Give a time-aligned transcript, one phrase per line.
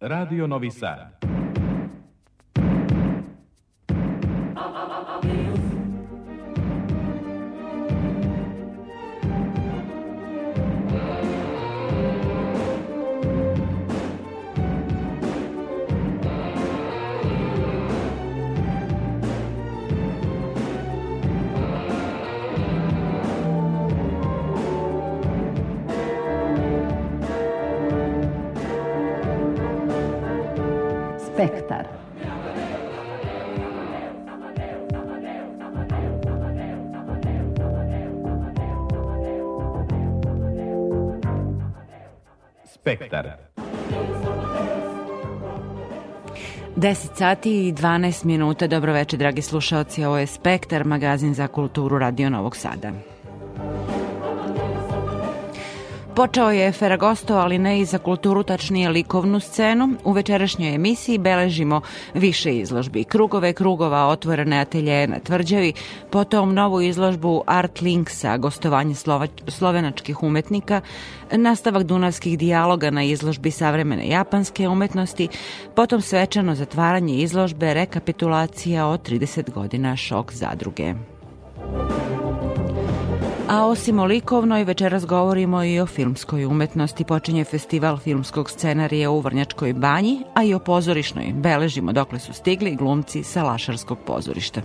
[0.00, 1.23] Radio Novi Sad.
[31.34, 31.86] Spektar.
[42.64, 43.36] Spektar.
[46.76, 48.66] 10 sati i 12 minuta.
[48.66, 50.04] Dobro večer, dragi slušalci.
[50.04, 53.13] Ovo je Spektar, magazin za kulturu Radio Novog Sada.
[56.16, 59.88] Počeo je Feragosto, ali ne i za kulturu, tačnije likovnu scenu.
[60.04, 61.80] U večerašnjoj emisiji beležimo
[62.14, 63.04] više izložbi.
[63.04, 65.72] Krugove krugova, otvorene atelje na tvrđavi,
[66.10, 70.80] potom novu izložbu Art Linksa, gostovanje slova, slovenačkih umetnika,
[71.32, 75.28] nastavak dunavskih dijaloga na izložbi savremene japanske umetnosti,
[75.74, 80.94] potom svečano zatvaranje izložbe, rekapitulacija o 30 godina šok zadruge.
[83.48, 87.04] A osim o likovnoj, večeras govorimo i o filmskoj umetnosti.
[87.04, 91.32] Počinje festival filmskog scenarija u Vrnjačkoj banji, a i o pozorišnoj.
[91.34, 94.60] Beležimo dokle su stigli glumci sa Lašarskog pozorišta.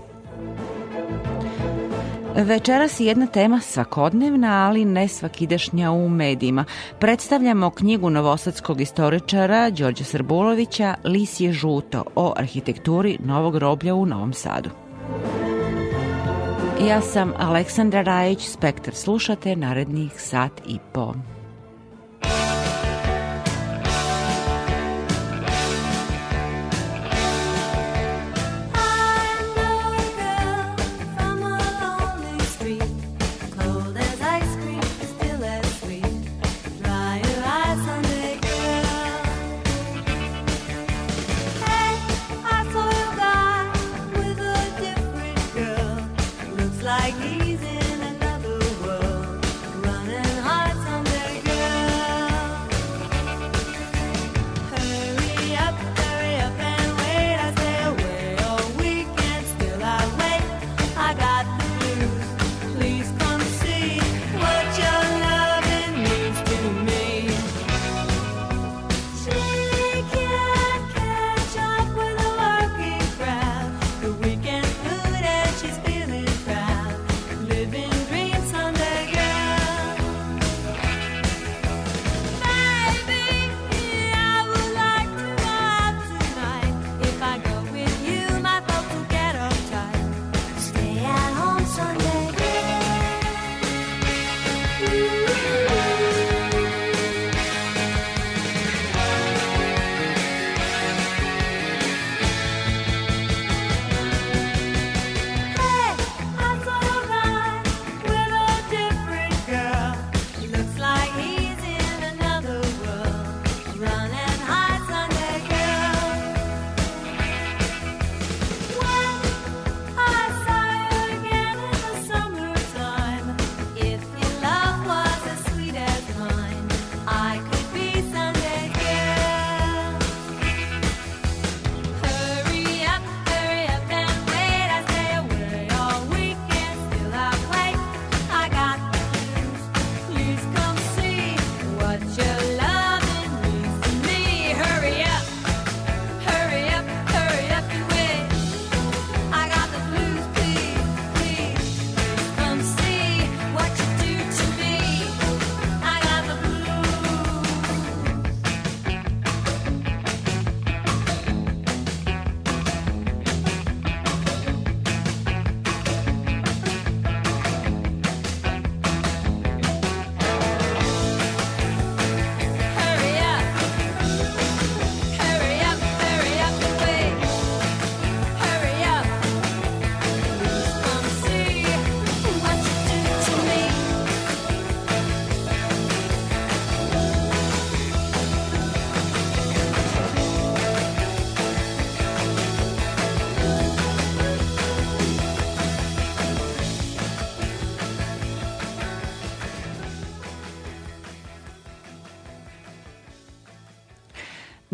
[2.36, 6.66] Večeras je jedna tema svakodnevna, ali ne svakidašnja u medijima.
[7.00, 14.34] Predstavljamo knjigu novosadskog istoričara Đorđa Srbulovića Lis je žuto o arhitekturi novog roblja u Novom
[14.34, 14.70] Sadu.
[16.88, 21.14] Ja sam Aleksandra Rajić, Spektar slušate narednih sat i po.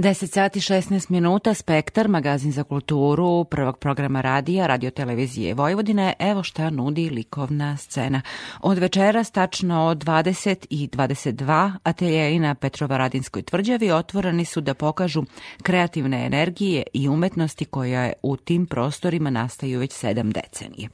[0.06, 6.69] 10 sati 16 minuta, Spektar, magazin za kulturu, prvog programa radija, radiotelevizije Vojvodine, evo šta
[6.69, 8.22] nudi likovna scena.
[8.62, 15.24] Od večera, stačno od 20 i 22, ateljeji na Petrovaradinskoj tvrđavi otvoreni su da pokažu
[15.63, 20.90] kreativne energije i umetnosti koja u tim prostorima nastaju već sedam decenije.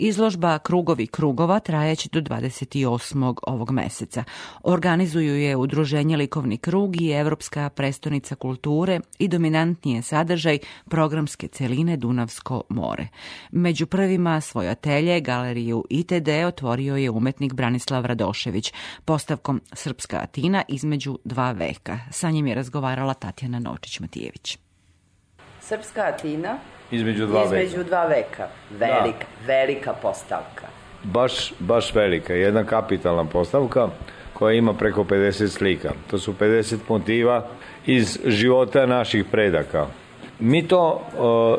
[0.00, 3.34] Izložba Krugovi krugova trajeće do 28.
[3.42, 4.24] ovog meseca.
[4.62, 10.58] Organizuju je Udruženje Likovni krug i Evropska prestonica kulture i dominantnije sadržaj
[10.90, 13.08] programske celine Dunavsko more.
[13.50, 18.72] Među prvima svoj atelje, galeriju ITD otvorio je umetnik Branislav Radošević
[19.04, 21.98] postavkom Srpska Atina između dva veka.
[22.10, 24.67] Sa njim je razgovarala Tatjana Nočić-Matijević.
[25.68, 26.58] Srpska Atina
[26.90, 27.62] Između dva veka.
[27.62, 28.46] između dva veka.
[28.70, 30.66] Velika, velika postavka.
[31.02, 33.88] Baš, baš velika, jedna kapitalna postavka
[34.32, 35.90] koja ima preko 50 slika.
[36.10, 37.46] To su 50 motiva
[37.86, 39.86] iz života naših predaka.
[40.38, 41.02] Mi to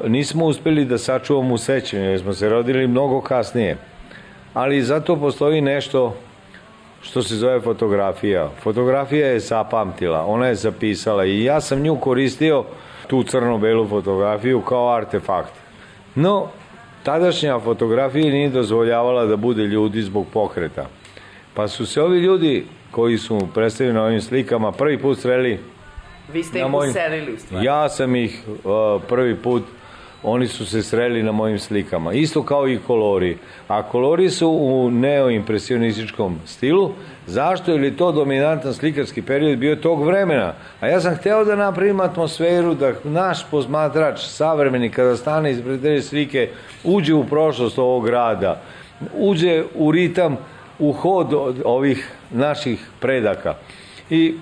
[0.03, 3.77] uh, nismo uspeli da sačuvamo u sećanju, jer smo se rodili mnogo kasnije.
[4.53, 6.15] Ali zato postoji nešto
[7.01, 8.49] što se zove fotografija.
[8.61, 12.63] Fotografija je zapamtila, ona je zapisala i ja sam nju koristio
[13.09, 15.53] tu crno-belu fotografiju kao artefakt.
[16.15, 16.47] No,
[17.03, 20.85] tadašnja fotografija nije dozvoljavala da bude ljudi zbog pokreta.
[21.53, 25.59] Pa su se ovi ljudi koji su predstavljeni na ovim slikama prvi put sreli
[26.33, 27.65] Vi ste ih mojim- uselili u stvari.
[27.65, 28.53] Ja sam ih uh,
[29.07, 29.63] prvi put
[30.23, 32.13] oni su se sreli na mojim slikama.
[32.13, 33.37] Isto kao i kolori.
[33.67, 36.91] A kolori su u neoimpresionističkom stilu.
[37.27, 37.71] Zašto?
[37.71, 40.53] Je to dominantan slikarski period bio tog vremena.
[40.79, 46.01] A ja sam hteo da napravim atmosferu da naš posmatrač, savremeni, kada stane ispred te
[46.01, 46.49] slike,
[46.83, 48.61] uđe u prošlost ovog grada,
[49.17, 50.37] uđe u ritam,
[50.79, 53.55] u hod od ovih naših predaka.
[54.09, 54.35] I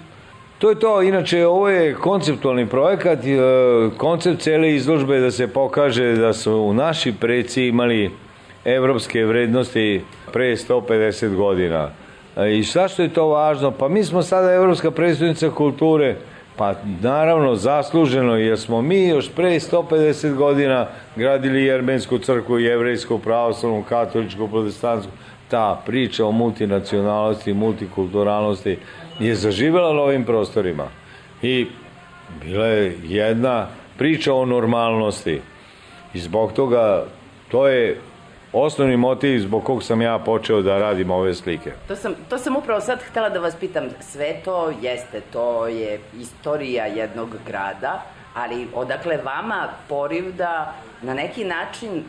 [0.60, 3.38] To je to, inače ovo je konceptualni projekat, e,
[3.98, 8.12] koncept cele izložbe je da se pokaže da su naši preci imali
[8.66, 10.02] evropske vrednosti
[10.34, 11.90] pre 150 godina.
[12.38, 13.72] E, I zašto je to važno?
[13.72, 16.16] Pa mi smo sada Evropska predstavnica kulture,
[16.56, 23.84] pa naravno zasluženo jer smo mi još pre 150 godina gradili jermensku crkvu, jevrejsku, pravoslavnu,
[23.90, 25.12] katoličku, protestantsku.
[25.48, 28.78] Ta priča o multinacionalnosti, multikulturalnosti
[29.20, 30.88] je zaživela na ovim prostorima.
[31.42, 31.68] I
[32.44, 33.68] bila je jedna
[33.98, 35.42] priča o normalnosti.
[36.14, 37.06] I zbog toga
[37.52, 38.02] to je
[38.54, 41.72] osnovni motiv zbog kog sam ja počeo da radim ove slike.
[41.88, 43.84] To sam, to sam upravo sad htela da vas pitam.
[44.00, 48.04] Sve to jeste, to je istorija jednog grada,
[48.34, 52.04] ali odakle vama poriv da na neki način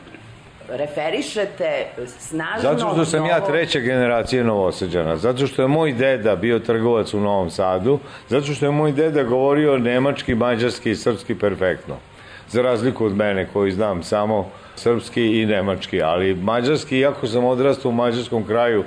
[0.69, 2.63] referišete snažno...
[2.63, 7.21] Zato što sam ja treća generacija Novosađana, zato što je moj deda bio trgovac u
[7.21, 7.99] Novom Sadu,
[8.29, 11.97] zato što je moj deda govorio nemački, mađarski i srpski perfektno.
[12.49, 17.89] Za razliku od mene koji znam samo srpski i nemački, ali mađarski, iako sam odrastao
[17.89, 18.85] u mađarskom kraju,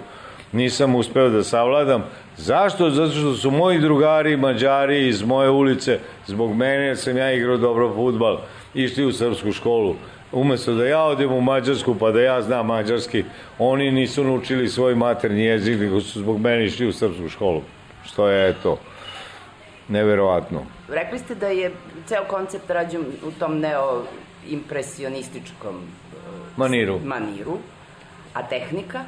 [0.52, 2.04] nisam uspeo da savladam.
[2.38, 2.90] Zašto?
[2.90, 7.94] Zato što su moji drugari, mađari iz moje ulice, zbog mene, sam ja igrao dobro
[7.96, 8.38] futbal,
[8.74, 9.96] išli u srpsku školu.
[10.32, 13.24] Umesto da ja odem u Mađarsku pa da ja znam mađarski,
[13.60, 17.62] oni nisu naučili svoj maternji jezik, nego su zbog mene išli u srpsku školu.
[18.06, 18.78] Što je, eto,
[19.88, 20.62] neverovatno.
[20.90, 21.72] Rekli ste da je
[22.06, 25.76] ceo koncept rađen u tom neoimpresionističkom
[26.58, 27.00] Maniru.
[27.06, 27.58] maniru.
[28.34, 29.00] A tehnika?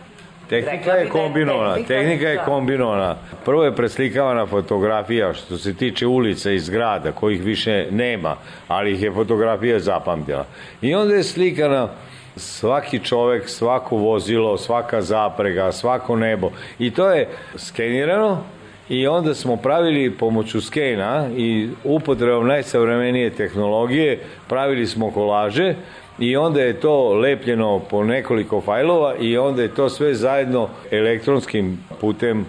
[0.62, 3.16] Tehnika je da je kombinovana, tehnika- tehnika je kombinovana.
[3.46, 8.36] Prvo je preslikavana fotografija što se tiče ulica i zgrada, kojih više nema,
[8.68, 10.46] ali ih je fotografija zapamtila.
[10.82, 11.90] I onda je slikana
[12.36, 16.52] svaki čovek, svako vozilo, svaka zaprega, svako nebo.
[16.80, 18.44] I to je skenirano
[18.90, 24.20] i onda smo pravili pomoću skena i upotrebom najsavremenije tehnologije,
[24.50, 25.76] pravili smo kolaže
[26.20, 31.80] i onda je to lepljeno po nekoliko fajlova i onda je to sve zajedno elektronskim
[32.02, 32.46] putem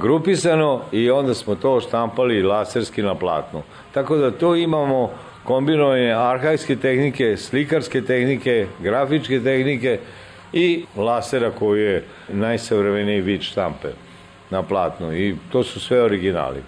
[0.00, 3.62] grupisano i onda smo to štampali laserski na platnu.
[3.94, 5.10] Tako da to imamo
[5.44, 9.98] kombinovanje arhajske tehnike, slikarske tehnike, grafičke tehnike
[10.52, 13.88] i lasera koji je najsavremeniji vid štampe
[14.50, 16.62] na platnu i to su sve originali.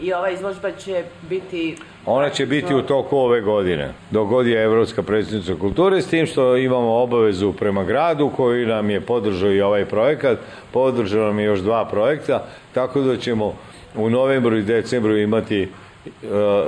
[0.00, 1.76] I ova izložba će biti...
[2.06, 6.26] Ona će biti u toku ove godine, dok god je Evropska predstavnica kulture, s tim
[6.26, 10.38] što imamo obavezu prema gradu koji nam je podržao i ovaj projekat,
[10.72, 13.54] podržao nam je još dva projekta, tako da ćemo
[13.96, 15.68] u novembru i decembru imati
[16.04, 16.10] uh,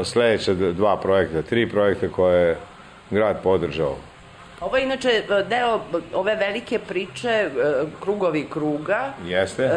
[0.04, 2.56] sledeća dva projekta, tri projekta koje je
[3.10, 3.96] grad podržao.
[4.60, 5.80] Ovo je inače e, deo
[6.14, 7.50] ove velike priče e,
[8.00, 9.12] Krugovi kruga.
[9.26, 9.70] Jeste?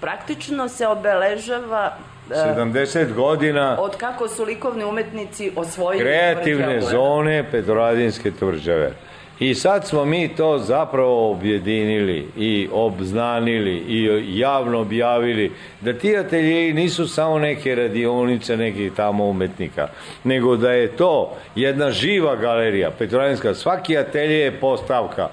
[0.00, 1.96] Praktično se obeležava
[2.30, 8.92] 70 godina Od kako su likovni umetnici osvojili kreativne zone Petrovaradinske tvrđave.
[9.40, 16.72] I sad smo mi to zapravo objedinili i obznanili i javno objavili da ti ateljeji
[16.72, 19.88] nisu samo neke radionice nekih tamo umetnika,
[20.24, 23.54] nego da je to jedna živa galerija Petrovaradinska.
[23.54, 25.28] Svaki atelje je postavka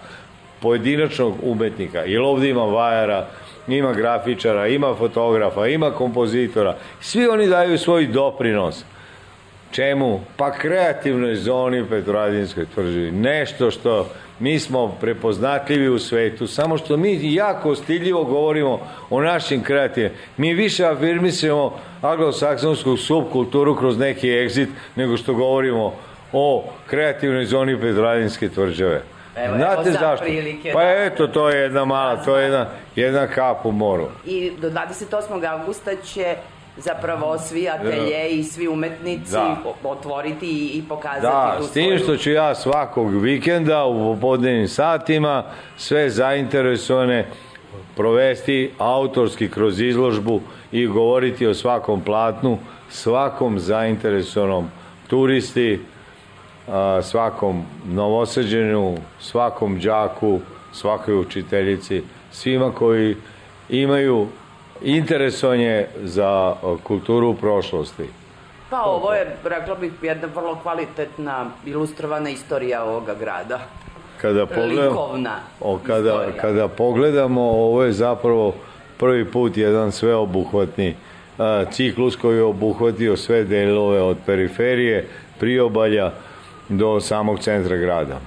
[0.61, 3.27] pojedinačnog umetnika, jer ovde ima vajara,
[3.67, 6.75] ima grafičara, ima fotografa, ima kompozitora.
[7.01, 8.83] Svi oni daju svoj doprinos.
[9.71, 10.19] Čemu?
[10.37, 13.11] Pa kreativnoj zoni u Petrovaradinskoj tvrđavi.
[13.11, 14.07] Nešto što
[14.39, 20.15] mi smo prepoznatljivi u svetu, samo što mi jako stiljivo govorimo o našim kreativima.
[20.37, 25.93] Mi više afirmisujemo anglosaksonsku subkulturu kroz neki exit nego što govorimo
[26.33, 29.01] o kreativnoj zoni Petrovaradinske tvrđave.
[29.35, 30.25] Evo, Znate evo za zašto?
[30.25, 30.89] prilike, pa da.
[31.05, 34.07] eto, to je jedna mala, to je jedna, jedna kap u moru.
[34.25, 35.51] I do 28.
[35.51, 36.35] augusta će
[36.77, 39.57] zapravo svi ateljeji i svi umetnici Da.
[39.83, 45.43] otvoriti i, pokazati Da, tu s tim što ću ja svakog vikenda u popodnevnim satima
[45.77, 47.25] sve zainteresovane
[47.95, 52.57] provesti autorski kroz izložbu i govoriti o svakom platnu,
[52.89, 54.69] svakom zainteresovanom
[55.07, 55.79] turisti,
[57.01, 60.39] svakom novosađenu, svakom đaku,
[60.73, 63.15] svakoj učiteljici, svima koji
[63.69, 64.27] imaju
[64.81, 68.05] interesovanje za kulturu prošlosti.
[68.69, 73.59] Pa ovo je, rekla bih, jedna vrlo kvalitetna ilustrovana istorija ovoga grada.
[74.21, 76.41] Kada pogledam, Likovna o, kada, istorija.
[76.41, 78.53] kada pogledamo, ovo je zapravo
[78.97, 80.95] prvi put jedan sveobuhvatni
[81.37, 85.07] a, ciklus koji je obuhvatio sve delove od periferije,
[85.39, 86.11] priobalja
[86.71, 88.19] do samog centra grada.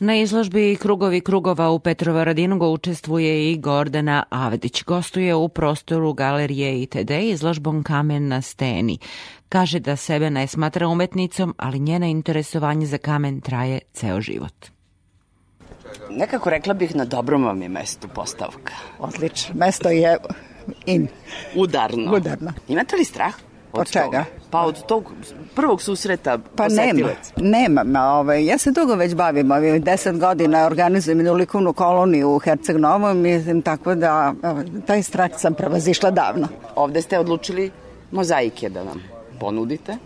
[0.00, 4.84] Na izložbi Krugovi krugova u Petrovaradinu učestvuje i Gordana Avdić.
[4.84, 8.98] Gostuje u prostoru galerije ITD izložbom Kamen na steni.
[9.48, 14.66] Kaže da sebe ne smatra umetnicom, ali njena interesovanje za kamen traje ceo život.
[16.10, 18.74] Nekako rekla bih na dobrom vam je mestu postavka.
[18.98, 19.54] Odlično.
[19.54, 20.16] Mesto je
[20.86, 21.08] in.
[21.54, 22.16] Udarno.
[22.16, 22.52] Udarno.
[22.68, 23.49] Imate li strah?
[23.72, 24.04] Od toga?
[24.04, 24.24] čega?
[24.50, 25.12] Pa od tog
[25.54, 27.96] prvog susreta Pa nema, nemam.
[27.96, 32.76] Ovaj, ja se dugo već bavim, ovih deset godina organizujem jednu likovnu koloniju u Herceg
[32.76, 36.48] Novom, mislim, tako da evo, taj strah sam prevazišla davno.
[36.76, 37.70] Ovde ste odlučili
[38.10, 39.02] mozaike da nam
[39.40, 39.96] ponudite.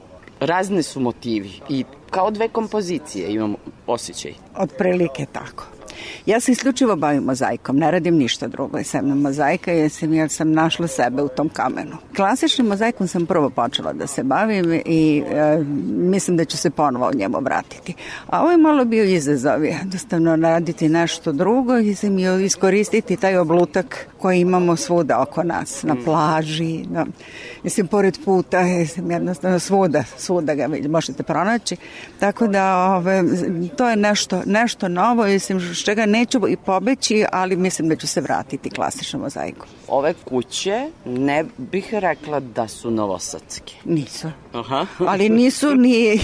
[0.40, 3.54] Razne su motivi i kao dve kompozicije imam
[3.86, 4.34] osjećaj.
[4.56, 5.73] Otprilike tako.
[6.26, 10.12] Ja se isključivo bavim mozaikom, ne radim ništa drugo i sem na mozaika jer sam,
[10.12, 11.96] jer sam našla sebe u tom kamenu.
[12.16, 15.58] Klasičnim mozaikom sam prvo počela da se bavim i e,
[15.88, 17.94] mislim da ću se ponovo od njemu vratiti.
[18.26, 23.36] A ovo je malo bio izazov, jednostavno raditi nešto drugo i sam i iskoristiti taj
[23.36, 27.06] oblutak koji imamo svuda oko nas, na plaži, na,
[27.62, 31.76] mislim, pored puta, mislim, jednostavno svuda, svuda ga možete pronaći.
[32.20, 33.22] Tako da ove,
[33.76, 38.20] to je nešto, nešto novo, mislim, čega neću i pobeći, ali mislim da ću se
[38.20, 39.66] vratiti klasičnom mozaiku.
[39.88, 43.74] Ove kuće ne bih rekla da su novosadske.
[43.84, 44.28] Nisu.
[44.52, 44.86] Aha.
[45.10, 46.18] Ali nisu ni...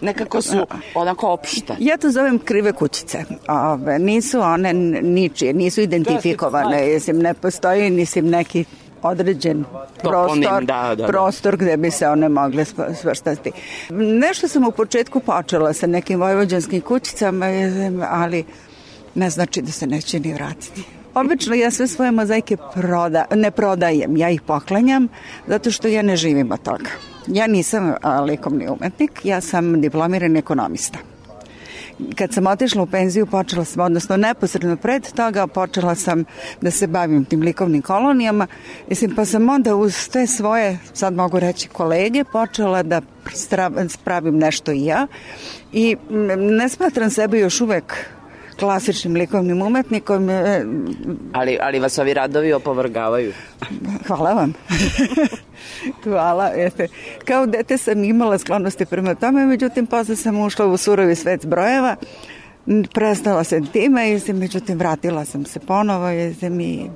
[0.00, 1.76] Nekako su onako opšte.
[1.78, 3.24] Ja to zovem krive kućice.
[3.48, 6.94] Ove, nisu one ničije, nisu identifikovane.
[6.94, 8.64] Mislim, ne postoji mislim, neki
[9.02, 9.64] određen
[10.02, 11.06] Toponim, prostor, da, da, da.
[11.06, 13.52] prostor gde bi se one mogle sv- svrstati.
[13.90, 17.46] Nešto sam u početku počela sa nekim vojvođanskim kućicama,
[18.10, 18.44] ali
[19.14, 20.82] ne znači da se neće ni vratiti.
[21.14, 25.08] Obično ja sve svoje mozaike proda, ne prodajem, ja ih poklanjam
[25.46, 26.90] zato što ja ne živim od toga.
[27.26, 27.94] Ja nisam
[28.26, 30.98] likovni umetnik, ja sam diplomirani ekonomista
[32.14, 36.24] kad sam otišla u penziju, počela sam, odnosno neposredno pred toga, počela sam
[36.60, 38.46] da se bavim tim likovnim kolonijama.
[38.88, 43.02] Mislim, pa sam onda uz te svoje, sad mogu reći, kolege, počela da
[43.34, 45.06] stra- pravim nešto i ja.
[45.72, 45.96] I
[46.38, 48.17] ne smatram sebe još uvek
[48.58, 50.30] klasičnim likovnim umetnikom.
[50.30, 50.64] e,
[51.32, 53.32] Ali, ali vas ovi radovi opovrgavaju.
[54.06, 54.54] Hvala vam.
[56.04, 56.46] Hvala.
[56.46, 56.88] Jeste.
[57.24, 61.96] Kao dete sam imala sklonosti prema tome, međutim, posle sam ušla u surovi svet brojeva,
[62.94, 66.90] prestala sam time i se, međutim, vratila sam se ponovo i se mi,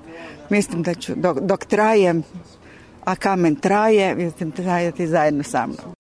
[0.51, 2.23] mislim da ću, dok, dok trajem,
[3.05, 5.95] a kamen traje, mislim, trajati zajedno sa mnom.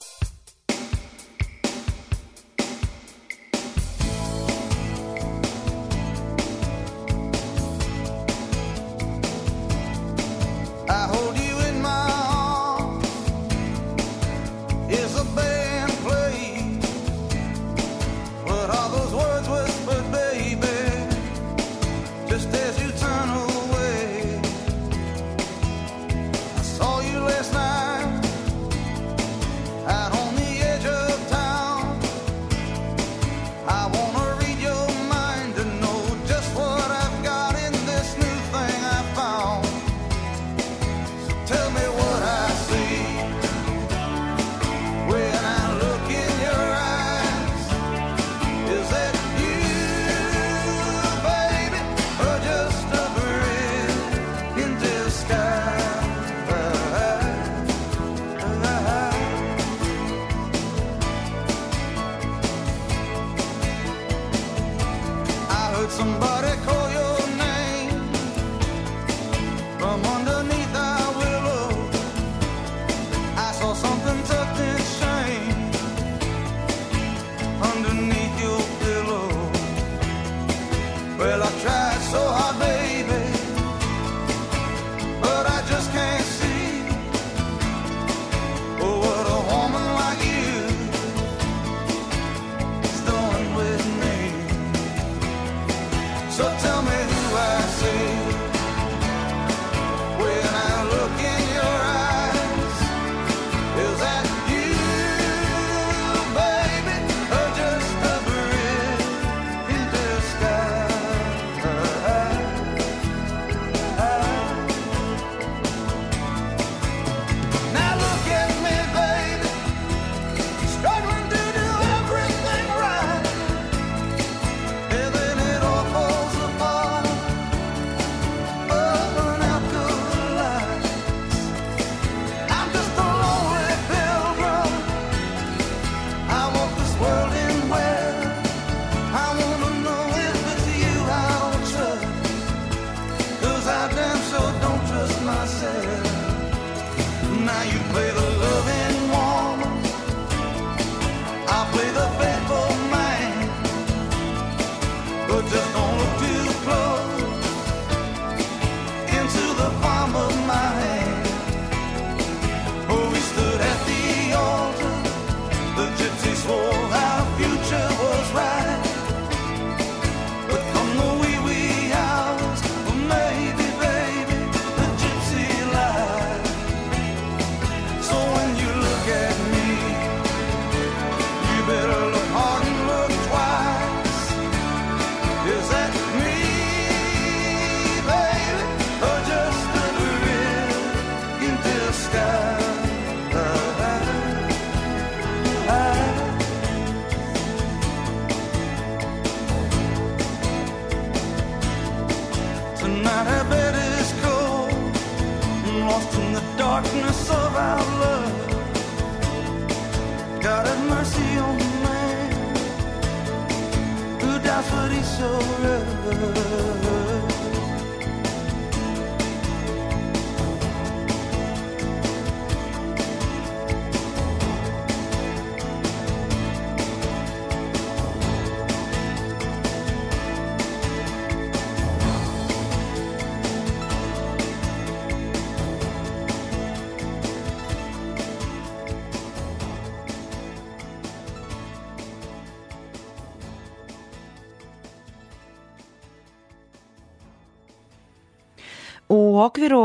[249.42, 249.80] U okviru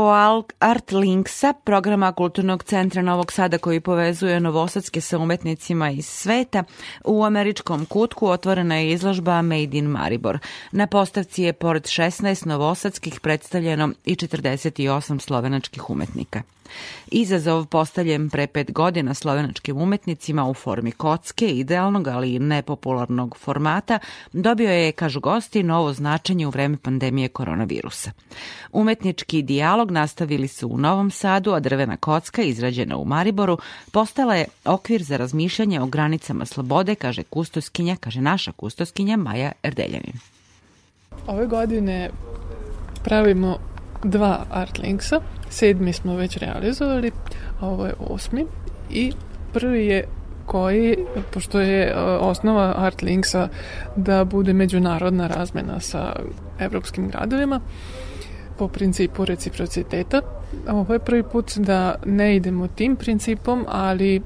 [0.58, 6.64] Art Linksa, programa Kulturnog centra Novog Sada koji povezuje Novosadske sa umetnicima iz sveta,
[7.04, 10.38] u američkom kutku otvorena je izložba Made in Maribor.
[10.72, 16.42] Na postavci je pored 16 novosadskih predstavljeno i 48 slovenačkih umetnika.
[17.10, 23.98] Izazov postavljen pre pet godina slovenačkim umetnicima u formi kocke, idealnog ali nepopularnog formata,
[24.32, 28.10] dobio je, kažu gosti, novo značenje u vreme pandemije koronavirusa.
[28.72, 33.58] Umetnički dijalog nastavili su u Novom Sadu, a drvena kocka, izrađena u Mariboru,
[33.92, 40.14] postala je okvir za razmišljanje o granicama slobode, kaže kustoskinja, kaže naša kustoskinja Maja Erdeljanin.
[41.26, 42.10] Ove godine
[43.04, 43.58] pravimo
[44.04, 45.20] dva art linksa.
[45.50, 47.10] Sedmi smo već realizovali,
[47.60, 48.46] a ovo je osmi.
[48.90, 49.12] I
[49.52, 50.04] prvi je
[50.46, 50.96] koji,
[51.30, 53.48] pošto je e, osnova art linksa
[53.96, 56.12] da bude međunarodna razmena sa
[56.58, 57.60] evropskim gradovima,
[58.58, 60.20] po principu reciprociteta.
[60.68, 64.22] Ovo je prvi put da ne idemo tim principom, ali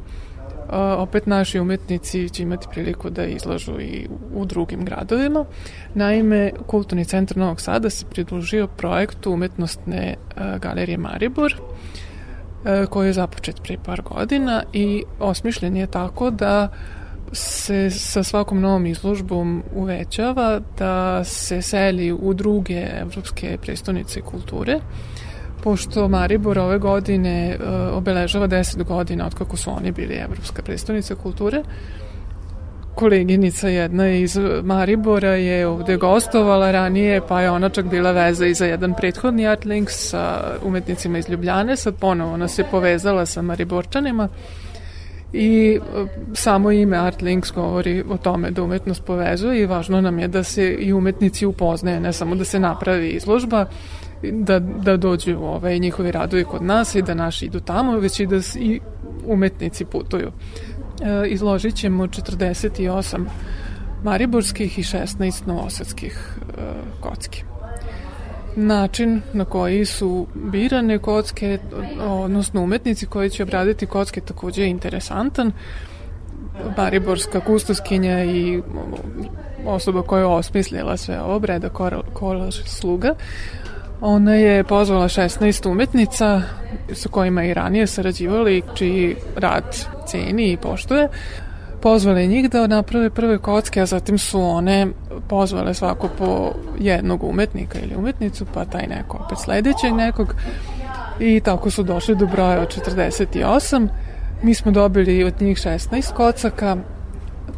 [0.79, 5.45] opet naši umetnici će imati priliku da izlažu i u drugim gradovima.
[5.95, 11.55] Naime, Kulturni centar Novog Sada se pridružio projektu umetnostne a, galerije Maribor,
[12.65, 16.69] a, koji je započet pre par godina i osmišljen je tako da
[17.33, 24.81] se sa svakom novom izložbom uvećava da se seli u druge evropske prestonice kulture
[25.63, 31.15] pošto Maribor ove godine uh, obeležava 10 godina od kako su oni bili Evropska predstavnica
[31.15, 31.63] kulture.
[32.95, 38.55] Koleginica jedna iz Maribora je ovde gostovala ranije, pa je ona čak bila veza i
[38.55, 43.43] za jedan prethodni Art Link sa umetnicima iz Ljubljane, sad ponovo ona se povezala sa
[43.43, 44.29] Mariborčanima
[45.33, 50.19] i uh, samo ime Art Links govori o tome da umetnost povezuje i važno nam
[50.19, 53.67] je da se i umetnici upoznaje, ne samo da se napravi izložba,
[54.23, 58.27] da, da dođu ovaj, njihovi radovi kod nas i da naši idu tamo, već i
[58.27, 58.81] da i
[59.27, 60.33] umetnici putuju.
[61.03, 63.25] E, izložit ćemo 48
[64.05, 66.63] mariborskih i 16 novosadskih e,
[67.01, 67.45] kocki.
[68.57, 71.59] Način na koji su birane kocke,
[72.01, 75.53] odnosno umetnici koji će obraditi kocke takođe je interesantan.
[76.77, 78.63] Mariborska kustoskinja i
[79.67, 81.69] osoba koja je osmislila sve ovo, Breda
[82.13, 83.15] Kolaš Sluga,
[84.05, 86.43] Ona je pozvala 16 umetnica
[86.93, 91.09] sa kojima je ranije sarađivali, čiji rad ceni i poštuje.
[91.83, 94.87] Pozvala je njih da naprave prve kocke, a zatim su one
[95.29, 100.35] pozvale svako po jednog umetnika ili umetnicu, pa taj neko opet sledećeg nekog.
[101.21, 103.89] I tako su došli do broja od 48.
[104.43, 106.77] Mi smo dobili od njih 16 kocaka.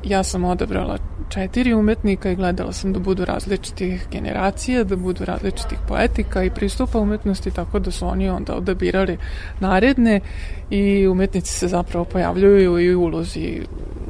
[0.04, 0.98] Ja sam odabrala
[1.34, 6.98] četiri umetnika i gledala sam da budu različitih generacija, da budu različitih poetika i pristupa
[6.98, 9.18] umetnosti, tako da su oni onda odabirali
[9.60, 10.20] naredne
[10.70, 13.60] i umetnici se zapravo pojavljuju i u ulozi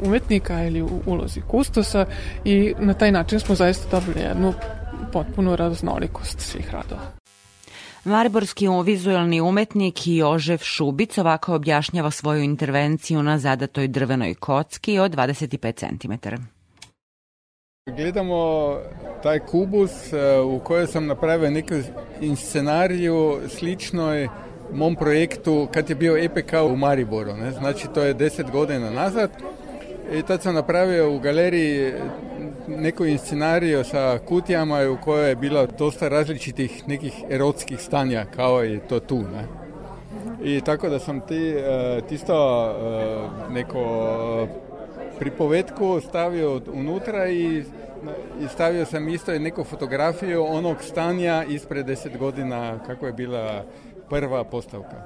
[0.03, 2.07] umetnika ili u ulozi kustosa
[2.45, 4.53] i na taj način smo zaista dobili jednu
[5.13, 7.03] potpunu raznolikost svih radova.
[8.05, 15.75] Mariborski vizualni umetnik Jožef Šubic ovako objašnjava svoju intervenciju na zadatoj drvenoj kocki od 25
[15.75, 16.35] cm.
[17.93, 18.77] Gledamo
[19.23, 21.75] taj kubus e, u kojoj sam napravio neku
[22.21, 24.29] inscenariju sličnoj
[24.73, 27.33] mom projektu kad je bio EPK u Mariboru.
[27.37, 27.53] Ne?
[27.53, 29.31] Znači to je deset godina nazad
[30.13, 31.93] i tad sam napravio u galeriji
[32.69, 38.81] neku inscenariju sa kutijama u kojoj je bilo dosta različitih nekih erotskih stanja kao i
[38.89, 39.19] to tu.
[39.19, 39.47] Ne?
[40.45, 42.67] I tako da sam ti, e, tisto
[43.51, 44.49] e, neko
[45.19, 47.65] pripovetku stavio unutra i,
[48.41, 53.65] i stavio sam isto i neku fotografiju onog stanja ispred deset godina kako je bila
[54.11, 54.97] prva postavka.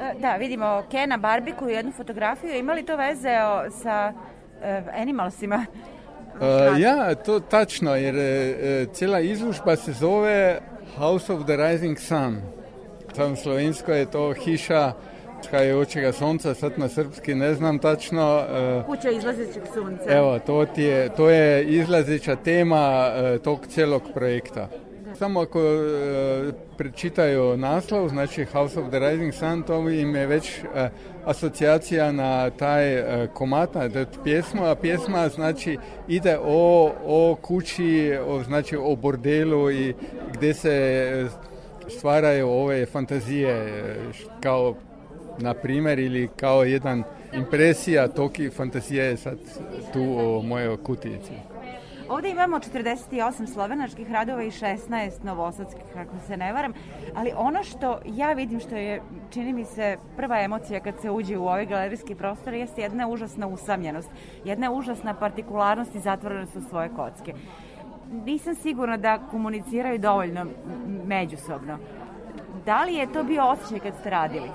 [0.00, 2.54] E, Da, vidimo Kena Barbiku i jednu fotografiju.
[2.54, 3.28] Ima li to veze
[3.82, 4.12] sa
[4.62, 5.66] e, Animalsima?
[6.38, 10.60] Uh, ja, to tačno, jer e, cijela izložba se zove
[10.96, 12.40] House of the Rising Sun.
[13.16, 14.92] Tam slovensko je to hiša
[15.44, 18.44] skajajočega sonca, sad na srpski ne znam tačno.
[18.50, 20.04] e, Kuća izlazećeg sunca.
[20.08, 24.68] Evo, to, ti je, to je izlazeća tema e, tog cijelog projekta.
[25.18, 30.58] Samo ako e, prečitaju naslov, znači House of the Rising Sun, to im je već
[30.58, 30.88] e,
[31.24, 38.18] asocijacija na taj e, komad, na tu pjesmu, a pjesma znači ide o, o kući,
[38.26, 39.94] o, znači o bordelu i
[40.32, 41.26] gdje se
[41.88, 43.66] stvaraju ove fantazije
[44.40, 44.74] kao
[45.38, 49.38] na primjer ili kao jedan impresija toki fantazije je sad
[49.92, 51.32] tu o mojoj kutijici.
[52.08, 56.72] Ovde imamo 48 slovenačkih radova i 16 novosadskih, ako se ne varam,
[57.14, 61.38] ali ono što ja vidim što je, čini mi se, prva emocija kad se uđe
[61.38, 64.10] u ovaj galerijski prostor jeste jedna užasna usamljenost,
[64.44, 67.34] jedna užasna partikularnost i zatvorenost u svoje kocke.
[68.12, 70.46] Nisam sigurna da komuniciraju dovoljno
[71.04, 71.78] međusobno.
[72.64, 74.48] Da li je to bio osjećaj kad ste radili?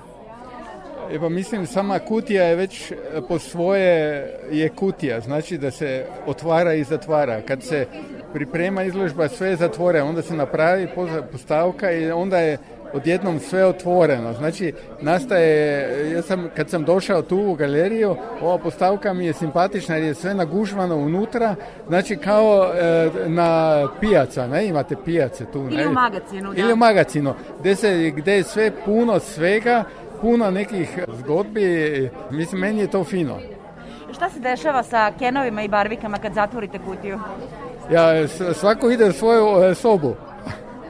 [1.10, 2.96] E pa mislim, sama kutija je već e,
[3.28, 7.40] po svoje je kutija, znači da se otvara i zatvara.
[7.40, 7.86] Kad se
[8.32, 10.88] priprema izložba, sve je zatvore, onda se napravi
[11.32, 12.58] postavka i onda je
[12.94, 14.32] odjednom sve otvoreno.
[14.32, 19.94] Znači, nastaje, ja sam, kad sam došao tu u galeriju, ova postavka mi je simpatična
[19.94, 21.54] jer je sve nagužvano unutra,
[21.88, 25.58] znači kao e, na pijaca, ne imate pijace tu.
[25.58, 25.88] Ili ne?
[25.88, 26.60] u magazinu, da.
[26.60, 29.84] Ili u magazinu, gdje, se, gdje je sve puno svega,
[30.20, 33.38] puno nekih zgodbi, mislim, meni je to fino.
[34.14, 37.20] Šta se dešava sa kenovima i barvikama kad zatvorite kutiju?
[37.92, 40.14] Ja, svako ide u svoju e, sobu.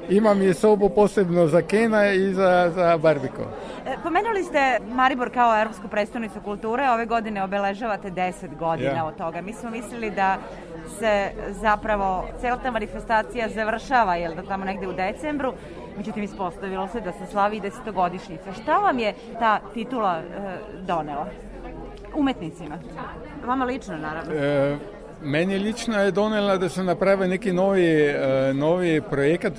[0.08, 3.42] Imam je sobu posebno za Kena i za, za Barbiko.
[3.86, 9.04] E, Pomenuli ste Maribor kao Europsku predstavnicu kulture, ove godine obeležavate 10 godina Ja.
[9.04, 9.40] od toga.
[9.40, 10.36] Mi smo mislili da
[10.98, 15.52] se zapravo cela ta manifestacija završava, jel da tamo negde u decembru,
[15.96, 18.62] međutim ispostavilo se da se slavi 10-godišnjica.
[18.62, 21.26] Šta vam je ta titula e, donela?
[22.14, 22.78] Umetnicima.
[23.46, 24.34] Vama lično, naravno.
[24.34, 24.76] E,
[25.22, 29.52] meni lično je donela da sam napravio neki novi, e, novi projekat,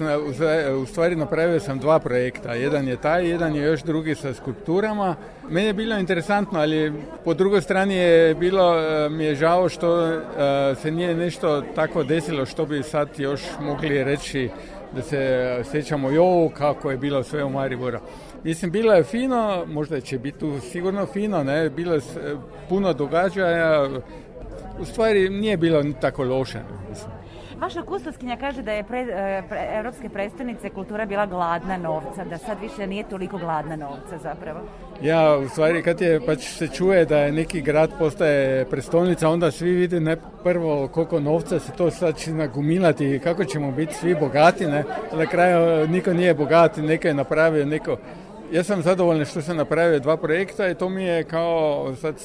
[0.82, 5.16] u stvari napravio sam dva projekta, jedan je taj, jedan je još drugi sa skulpturama.
[5.50, 6.94] Meni je bilo interesantno, ali
[7.24, 10.20] po drugoj strani je bilo, e, mi je žao što
[10.76, 14.50] se nije nešto tako desilo što bi sad još mogli reći
[14.94, 15.20] da se
[15.64, 18.00] sjećamo jo kako je bilo sve u Mariboru.
[18.44, 22.18] Mislim, bilo je fino, možda će biti tu sigurno fino, ne, bilo je s-
[22.70, 23.90] puno događaja,
[24.80, 26.60] u stvari nije bilo ni tako loše.
[26.90, 27.12] Mislim.
[27.60, 32.38] Vaša kustoskinja kaže da je pre, e, pre, Evropske predstavnice kultura bila gladna novca, da
[32.38, 34.60] sad više nije toliko gladna novca zapravo.
[35.02, 39.52] Ja, u stvari, kad je pač se čuje da je neki grad postaje prestolnica, onda
[39.52, 43.94] svi vide ne prvo koliko novca se to sad će nagumilati i kako ćemo biti
[43.94, 44.84] svi bogati, ne?
[45.14, 47.98] Na kraju niko nije bogat, neko je napravio, neko...
[48.52, 52.16] Ja sam zadovoljan što sam napravio dva projekta i to mi je kao sad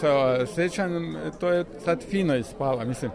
[0.00, 3.10] sa sjećanjem, to je sad fino ispala, mislim.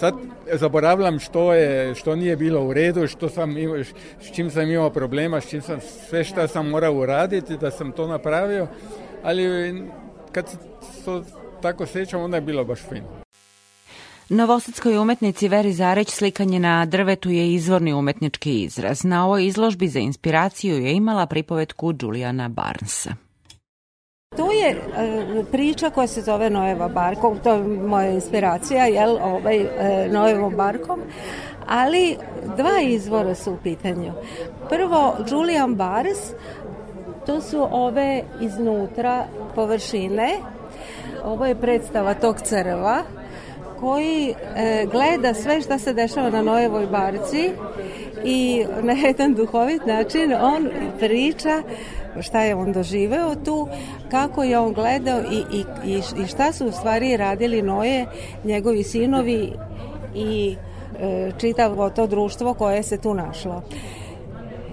[0.00, 0.14] Sad
[0.52, 3.84] zaboravljam što je, što nije bilo u redu, što sam imao,
[4.20, 7.92] s čim sam imao problema, s čim sam, sve što sam morao uraditi da sam
[7.92, 8.66] to napravio,
[9.22, 9.74] ali
[10.32, 10.56] kad se
[11.04, 11.24] to
[11.62, 13.24] tako sjećam, onda je bilo baš fino.
[14.28, 19.04] Novosadskoj umetnici Veri Zareć slikanje na drvetu je izvorni umetnički izraz.
[19.04, 23.23] Na ovoj izložbi za inspiraciju je imala pripovetku Juliana Barnesa.
[24.36, 24.76] To je e,
[25.52, 31.00] priča koja se zove Noeva Barkom, to je moja inspiracija, jel, ovaj, e, Noevom Barkom,
[31.66, 32.16] ali
[32.56, 34.12] dva izvora su u pitanju.
[34.68, 36.18] Prvo, Julian Bars,
[37.26, 40.30] to su ove iznutra površine,
[41.24, 43.02] ovo je predstava tog crva,
[43.80, 47.50] koji e, gleda sve šta se dešava na Noevoj barci
[48.24, 50.68] i na jedan duhovit način on
[50.98, 51.62] priča
[52.20, 53.68] šta je on doživeo tu,
[54.10, 55.44] kako je on gledao i,
[55.84, 58.06] i, i šta su u stvari radili Noje,
[58.44, 59.52] njegovi sinovi
[60.14, 60.56] i
[61.00, 63.62] e, čitavo to društvo koje se tu našlo.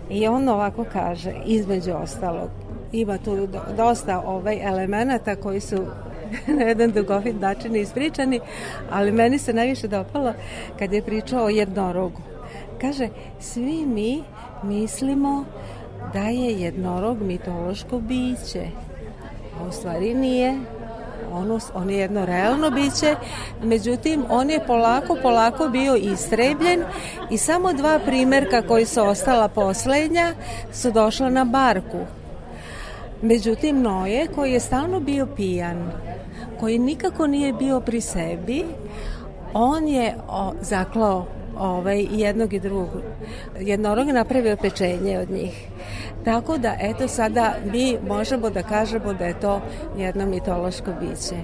[0.09, 2.49] I on ovako kaže, između ostalog,
[2.91, 5.85] ima tu dosta ovaj elemenata koji su
[6.57, 8.39] na jedan dugovit način ispričani,
[8.91, 10.33] ali meni se najviše dopalo
[10.79, 12.21] kad je pričao o jednorogu.
[12.81, 14.23] Kaže, svi mi
[14.63, 15.45] mislimo
[16.13, 18.67] da je jednorog mitološko biće.
[19.67, 20.59] U stvari nije.
[21.33, 23.15] On, on je jedno realno biće,
[23.63, 26.83] međutim on je polako, polako bio istrebljen
[27.29, 30.33] i samo dva primerka koji su ostala poslednja
[30.71, 31.97] su došla na barku.
[33.21, 35.91] Međutim, Noje, koji je stalno bio pijan,
[36.59, 38.65] koji nikako nije bio pri sebi,
[39.53, 41.25] on je o, zaklao
[41.61, 43.01] ovaj, jednog i drugog.
[43.59, 45.67] Jednorog je napravio pečenje od njih.
[46.25, 49.61] Tako da, eto, sada mi možemo da kažemo da je to
[49.97, 51.35] jedno mitološko biće.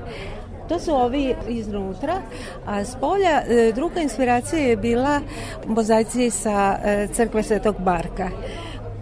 [0.70, 2.22] To su ovi iznutra,
[2.66, 5.22] a s polja e, druga inspiracija je bila
[5.68, 8.30] mozaici sa e, crkve Svetog Barka.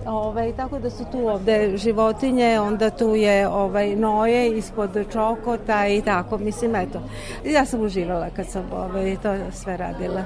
[0.05, 6.01] Ovaj, tako da su tu ovde životinje, onda tu je ovaj, noje ispod čokota i
[6.01, 7.01] tako, mislim, eto.
[7.45, 10.23] Ja sam uživala kad sam ovaj, to sve radila.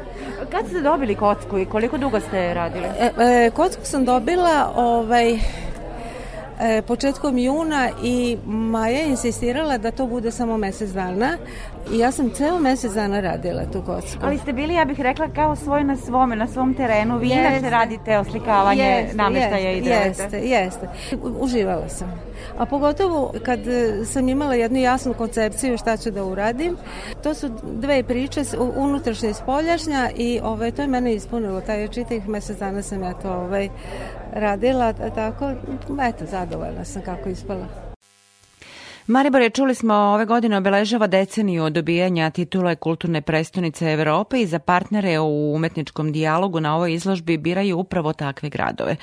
[0.51, 2.85] Kad ste dobili kocku i koliko dugo ste radili?
[2.99, 5.39] E, e, kocku sam dobila ovaj,
[6.87, 11.37] početkom juna i Maja je insistirala da to bude samo mesec dana
[11.93, 14.19] i ja sam ceo mesec dana radila tu kocku.
[14.23, 17.17] Ali ste bili, ja bih rekla, kao svoj na svome, na svom terenu.
[17.17, 17.47] Vi jeste.
[17.47, 20.23] inače radite oslikavanje jeste, nameštaja jeste, i drveta.
[20.23, 20.87] Jeste, jeste.
[21.39, 22.21] Uživala sam.
[22.57, 26.77] A pogotovo kad e, sam imala jednu jasnu koncepciju šta ću da uradim,
[27.23, 28.41] to su dve priče,
[28.75, 31.61] unutrašnja i spoljašnja i ovaj, to je mene ispunilo.
[31.61, 33.69] Taj čitavih mesec dana sam ja to ovaj,
[34.33, 35.51] radila, tako,
[36.01, 37.89] eto, zadovoljna sam kako ispala.
[39.09, 44.45] Maribor je, čuli smo, ove godine obeležava deceniju od dobijanja titule kulturne prestonice Evrope i
[44.45, 48.95] za partnere u umetničkom dijalogu na ovoj izložbi biraju upravo takve gradove.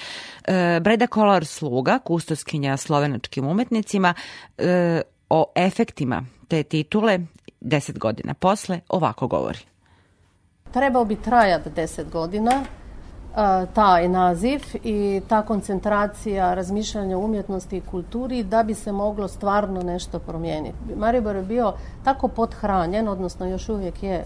[0.45, 4.15] E, Breda Kolar Sluga, kustoskinja slovenačkim umetnicima,
[4.59, 7.21] e, o efektima te titule
[7.61, 9.59] deset godina posle ovako govori.
[10.73, 12.65] Trebao bi trajati deset godina,
[13.75, 20.19] taj naziv i ta koncentracija razmišljanja umjetnosti i kulturi da bi se moglo stvarno nešto
[20.19, 20.95] promijeniti.
[20.97, 21.73] Maribor je bio
[22.05, 24.25] tako pothranjen, odnosno još uvijek je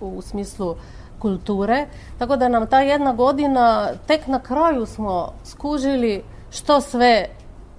[0.00, 0.74] u smislu
[1.18, 1.86] kulture,
[2.18, 7.26] tako da nam ta jedna godina, tek na kraju smo skužili što sve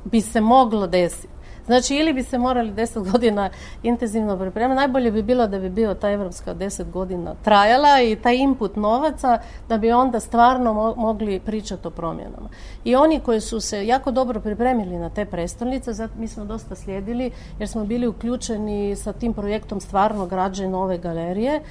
[0.04, 1.33] bi se moglo desiti.
[1.65, 3.49] Znači, ili bi se morali deset godina
[3.84, 8.36] intenzivno pripremati, najbolje bi bilo da bi bio ta evropska deset godina trajala i taj
[8.36, 12.49] input novaca, da bi onda stvarno mo mogli pričati o promjenama.
[12.84, 16.76] I oni koji su se jako dobro pripremili na te prestolnice, zato mi smo dosta
[16.76, 21.62] slijedili, jer smo bili uključeni sa tim projektom stvarno građe nove galerije,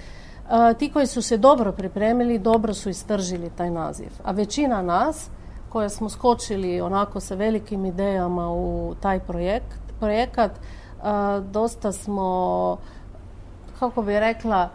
[0.49, 4.11] a, ti koji su se dobro pripremili, dobro su istržili taj naziv.
[4.25, 5.31] A većina nas,
[5.69, 10.51] koje smo skočili onako sa velikim idejama u taj projekt, projekat,
[11.53, 12.77] dosta smo,
[13.79, 14.69] kako bi rekla,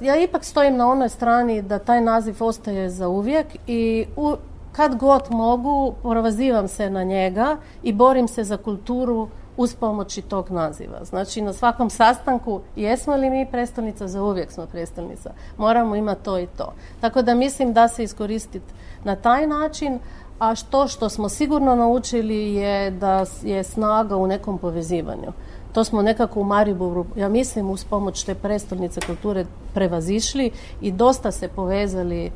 [0.00, 4.36] ja ipak stojim na onoj strani da taj naziv ostaje za uvijek i u,
[4.72, 10.50] kad god mogu, provazivam se na njega i borim se za kulturu uz pomoći tog
[10.50, 11.04] naziva.
[11.04, 15.30] Znači, na svakom sastanku jesmo li mi prestolnica, za uvijek smo prestolnica.
[15.58, 16.72] Moramo imati to i to.
[17.00, 19.98] Tako da mislim da se iskoristiti na taj način,
[20.38, 25.32] a što što smo sigurno naučili je da je snaga u nekom povezivanju.
[25.72, 31.30] To smo nekako u Mariboru, ja mislim, uz pomoć te prestolnice kulture prevazišli i dosta
[31.30, 32.30] se povezali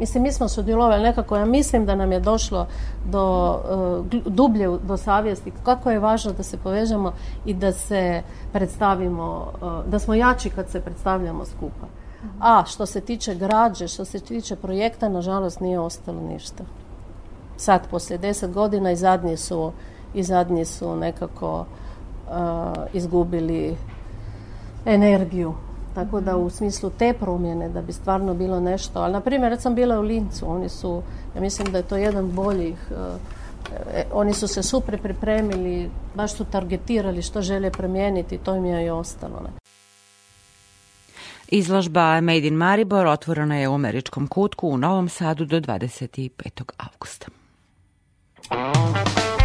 [0.00, 2.66] Mislim, mi smo sudjelovali nekako, ja mislim da nam je došlo
[3.04, 3.54] do
[4.04, 7.12] uh, dublje do savjesti kako je važno da se povežemo
[7.44, 8.22] i da se
[8.52, 11.86] predstavimo, uh, da smo jači kad se predstavljamo skupa.
[12.40, 16.64] A što se tiče građe, što se tiče projekta, nažalost nije ostalo ništa
[17.60, 19.72] sad poslije deset godina i zadnji su,
[20.14, 21.66] i zadnji su nekako uh,
[22.92, 23.76] izgubili
[24.84, 25.54] energiju.
[25.94, 29.74] Tako da u smislu te promjene da bi stvarno bilo nešto, ali na primjer sam
[29.74, 31.02] bila u Lincu, oni su,
[31.34, 32.96] ja mislim da je to jedan boljih, uh,
[33.94, 38.86] e, oni su se super pripremili, baš su targetirali što žele promijeniti, to im je
[38.86, 39.40] i ostalo.
[39.44, 39.50] Ne?
[41.48, 46.62] Izložba Made in Maribor otvorena je u američkom kutku u Novom Sadu do 25.
[46.76, 47.39] augusta.
[48.50, 49.39] Música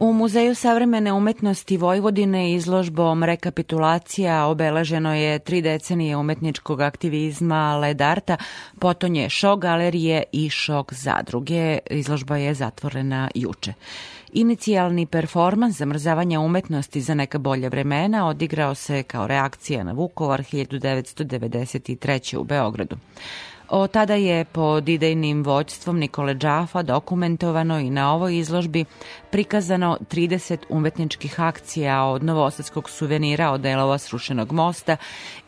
[0.00, 8.36] Muzeju savremene umetnosti Vojvodine izložbom rekapitulacija obeleženo je tri decenije umetničkog aktivizma Led Arta,
[8.78, 11.78] potonje šok galerije i šok zadruge.
[11.90, 13.72] Izložba je zatvorena juče.
[14.32, 22.36] Inicijalni performans zamrzavanja umetnosti za neka bolja vremena odigrao se kao reakcija na Vukovar 1993.
[22.36, 22.96] u Beogradu.
[23.70, 28.84] O tada je pod idejnim vođstvom Nikole Džafa dokumentovano i na ovoj izložbi
[29.30, 34.96] prikazano 30 umetničkih akcija od novosadskog suvenira od delova srušenog mosta,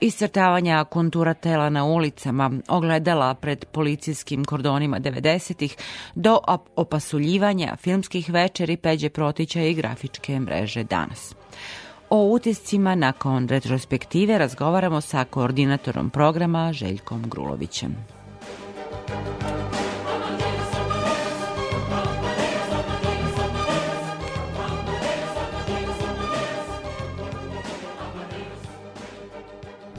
[0.00, 5.76] iscrtavanja kontura tela na ulicama, ogledala pred policijskim kordonima 90-ih,
[6.14, 6.38] do
[6.76, 11.34] opasuljivanja filmskih večeri Peđe Protića i grafičke mreže danas.
[12.14, 17.96] O utiscima nakon retrospektive razgovaramo sa koordinatorom programa Željkom Grulovićem.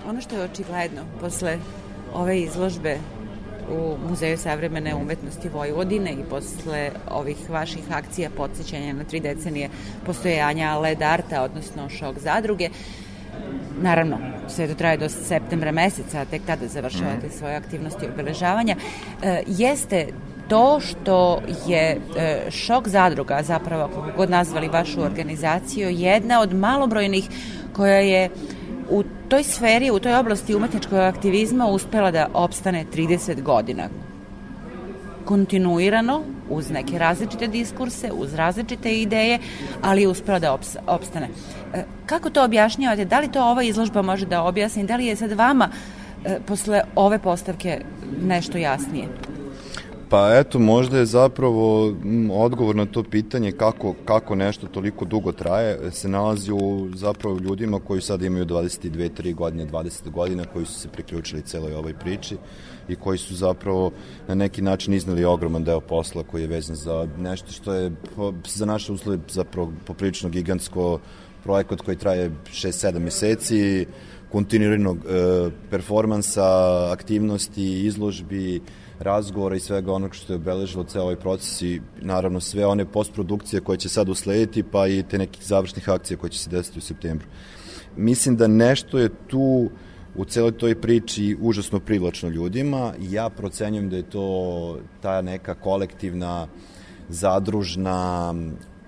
[0.09, 1.57] Ono što je očigledno posle
[2.13, 2.97] ove izložbe
[3.71, 9.69] u Muzeju savremene umetnosti Vojvodine i posle ovih vaših akcija podsjećanja na tri decenije
[10.05, 12.69] postojanja LED Arta, odnosno šok zadruge,
[13.81, 18.75] naravno, sve to traje do septembra meseca, a tek tada završavate svoje aktivnosti obeležavanja,
[19.23, 20.07] e, jeste
[20.47, 27.29] to što je e, šok zadruga, zapravo kako god nazvali vašu organizaciju, jedna od malobrojnih
[27.73, 28.29] koja je
[28.93, 33.89] u toj sferi, u toj oblasti umetničkog aktivizma uspela da opstane 30 godina
[35.25, 39.39] kontinuirano, uz neke različite diskurse, uz različite ideje,
[39.81, 41.29] ali je uspela da opstane.
[41.73, 43.05] E, kako to objašnjavate?
[43.05, 44.83] Da li to ova izložba može da objasni?
[44.83, 45.69] Da li je sad vama
[46.25, 47.81] e, posle ove postavke
[48.21, 49.07] nešto jasnije?
[50.13, 51.93] Pa eto, možda je zapravo
[52.31, 57.79] odgovor na to pitanje kako, kako nešto toliko dugo traje se nalazi u zapravo ljudima
[57.79, 62.37] koji sad imaju 22, 3 godine, 20 godina koji su se priključili celoj ovoj priči
[62.87, 63.91] i koji su zapravo
[64.27, 67.91] na neki način iznali ogroman deo posla koji je vezan za nešto što je
[68.47, 70.99] za naše uslove zapravo poprilično gigantsko
[71.43, 73.85] projekat koji traje 6-7 meseci,
[74.31, 76.45] kontinuiranog e, performansa,
[76.91, 78.61] aktivnosti, izložbi,
[79.03, 83.61] razgovora i svega onog što je obeležilo ceo ovaj proces i naravno sve one postprodukcije
[83.61, 86.81] koje će sad uslediti pa i te nekih završnih akcija koje će se desiti u
[86.81, 87.27] septembru.
[87.97, 89.69] Mislim da nešto je tu
[90.15, 95.55] u celoj toj priči užasno privlačno ljudima i ja procenjujem da je to ta neka
[95.55, 96.47] kolektivna
[97.09, 98.33] zadružna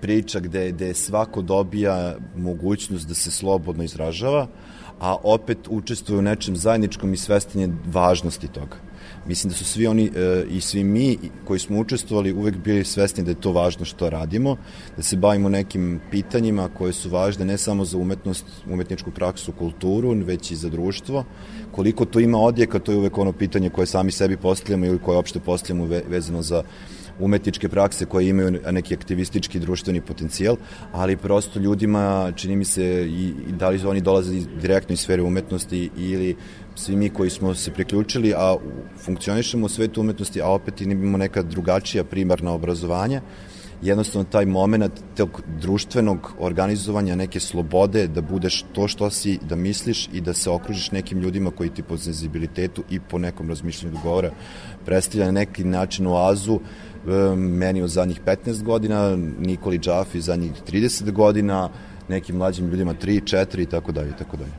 [0.00, 4.46] priča gde, gde svako dobija mogućnost da se slobodno izražava,
[5.00, 8.85] a opet učestvuje u nečem zajedničkom i svestan važnosti toga.
[9.28, 13.24] Mislim da su svi oni e, i svi mi koji smo učestvovali uvek bili svesni
[13.24, 14.56] da je to važno što radimo,
[14.96, 20.14] da se bavimo nekim pitanjima koje su važne ne samo za umetnost, umetničku praksu, kulturu,
[20.24, 21.24] već i za društvo.
[21.72, 25.18] Koliko to ima odjeka, to je uvek ono pitanje koje sami sebi postavljamo ili koje
[25.18, 26.62] opšte postavljamo vezano za
[27.20, 30.56] umetničke prakse koje imaju neki aktivistički društveni potencijal,
[30.92, 35.22] ali prosto ljudima čini mi se i, i da li oni dolaze direktno iz sfere
[35.22, 36.36] umetnosti ili
[36.74, 38.56] svi mi koji smo se priključili, a
[39.04, 43.20] funkcionišemo u svetu umetnosti, a opet imamo neka drugačija primarna obrazovanja,
[43.82, 50.08] jednostavno taj moment tog društvenog organizovanja, neke slobode, da budeš to što si, da misliš
[50.12, 54.30] i da se okružiš nekim ljudima koji ti po senzibilitetu i po nekom razmišljanju govora
[54.84, 56.60] predstavlja na neki način oazu
[57.36, 61.70] meni u zadnjih 15 godina, Nikoli Džafi zadnjih 30 godina,
[62.08, 64.52] nekim mlađim ljudima 3, 4 i tako dalje i tako dalje.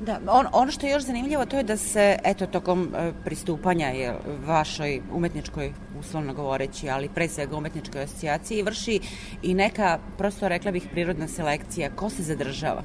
[0.00, 3.86] Da, on, ono što je još zanimljivo to je da se, eto, tokom e, pristupanja
[3.86, 9.00] je vašoj umetničkoj, uslovno govoreći, ali pre svega umetničkoj asocijaciji, vrši
[9.42, 11.90] i neka, prosto rekla bih, prirodna selekcija.
[11.90, 12.82] Ko se zadržava?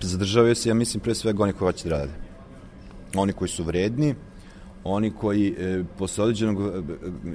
[0.00, 2.12] Zadržavaju se, ja mislim, pre svega oni koji hoće da rade.
[3.14, 4.14] Oni koji su vredni,
[4.86, 6.82] oni koji e, posle određenog e,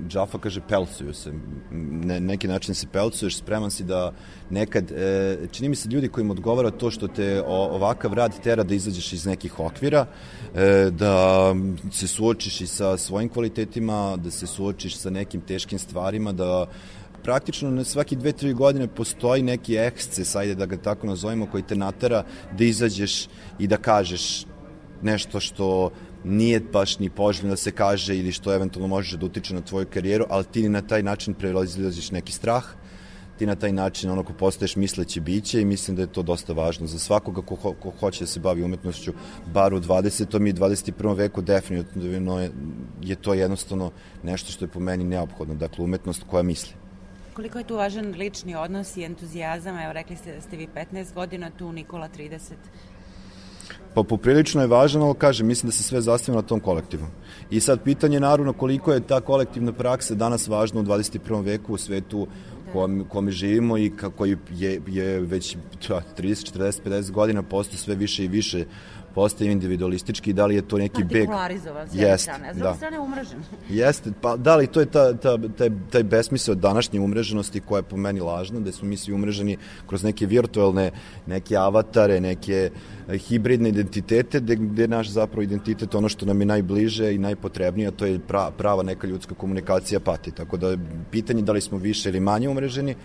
[0.08, 1.34] džafa kaže pelcuju se,
[1.72, 4.14] ne, neki način se pelcuješ, spreman si da
[4.50, 8.64] nekad, e, čini mi se ljudi kojim odgovara to što te o, ovakav rad tera
[8.64, 10.06] da izađeš iz nekih okvira,
[10.56, 11.56] e, da
[11.92, 16.68] se suočiš i sa svojim kvalitetima, da se suočiš sa nekim teškim stvarima, da
[17.24, 21.64] praktično na svaki dve, tri godine postoji neki eksces, ajde da ga tako nazovemo, koji
[21.64, 22.24] te natera
[22.58, 23.28] da izađeš
[23.60, 24.46] i da kažeš
[25.02, 25.92] nešto što
[26.24, 29.86] nije baš ni poželjno da se kaže ili što eventualno može da utiče na tvoju
[29.94, 32.64] karijeru, ali ti na taj način prelazilaziš neki strah,
[33.38, 36.54] ti na taj način ono ko postaješ misleći biće i mislim da je to dosta
[36.54, 39.14] važno za svakoga ko, ko, ko hoće da se bavi umetnošću,
[39.54, 40.50] bar u 20.
[40.50, 41.16] i 21.
[41.18, 42.52] veku definitivno je,
[43.02, 43.92] je to jednostavno
[44.24, 46.74] nešto što je po meni neophodno, dakle umetnost koja misli.
[47.34, 49.80] Koliko je tu važan lični odnos i entuzijazam?
[49.80, 52.54] Evo, rekli ste da ste vi 15 godina, tu Nikola 30.
[53.94, 57.08] Pa poprilično je važan, ali kažem, mislim da se sve zasniva na tom kolektivu.
[57.50, 61.44] I sad pitanje je naravno koliko je ta kolektivna praksa danas važna u 21.
[61.44, 62.28] veku u svetu
[62.74, 64.38] kom, kome živimo i kako je,
[64.88, 65.58] je već
[66.18, 68.66] 30, 40, 50 godina posto sve više i više
[69.16, 71.12] postaje individualistički, da li je to neki beg...
[71.12, 72.64] Partikularizovan s jedne strane, a s da.
[72.64, 73.44] druge strane umrežen.
[73.70, 77.84] Jeste, pa da li to je ta, ta, taj, taj besmisao današnje umreženosti koja je
[77.84, 79.58] po meni lažna, da smo mi svi umreženi
[79.88, 80.92] kroz neke virtualne,
[81.28, 82.72] neke avatare, neke
[83.08, 87.18] eh, hibridne identitete, gde, gde je naš zapravo identitet ono što nam je najbliže i
[87.18, 90.32] najpotrebnije, a to je pra, prava neka ljudska komunikacija pati.
[90.32, 90.78] Tako da
[91.12, 92.96] pitanje da li smo više ili manje umreženi,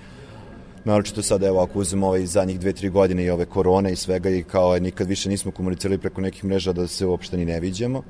[0.87, 4.31] naročito sad evo ako uzmemo ovaj zadnjih dve, tri godine i ove korone i svega
[4.31, 7.61] i kao je, nikad više nismo komunicirali preko nekih mreža da se uopšte ni ne
[7.61, 8.03] viđamo.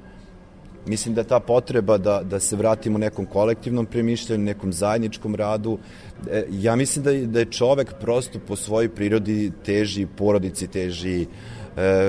[0.87, 5.79] Mislim da ta potreba da, da se vratimo nekom kolektivnom premišljanju, nekom zajedničkom radu,
[6.31, 11.27] e, ja mislim da, da je čovek prosto po svojoj prirodi teži porodici, teži e,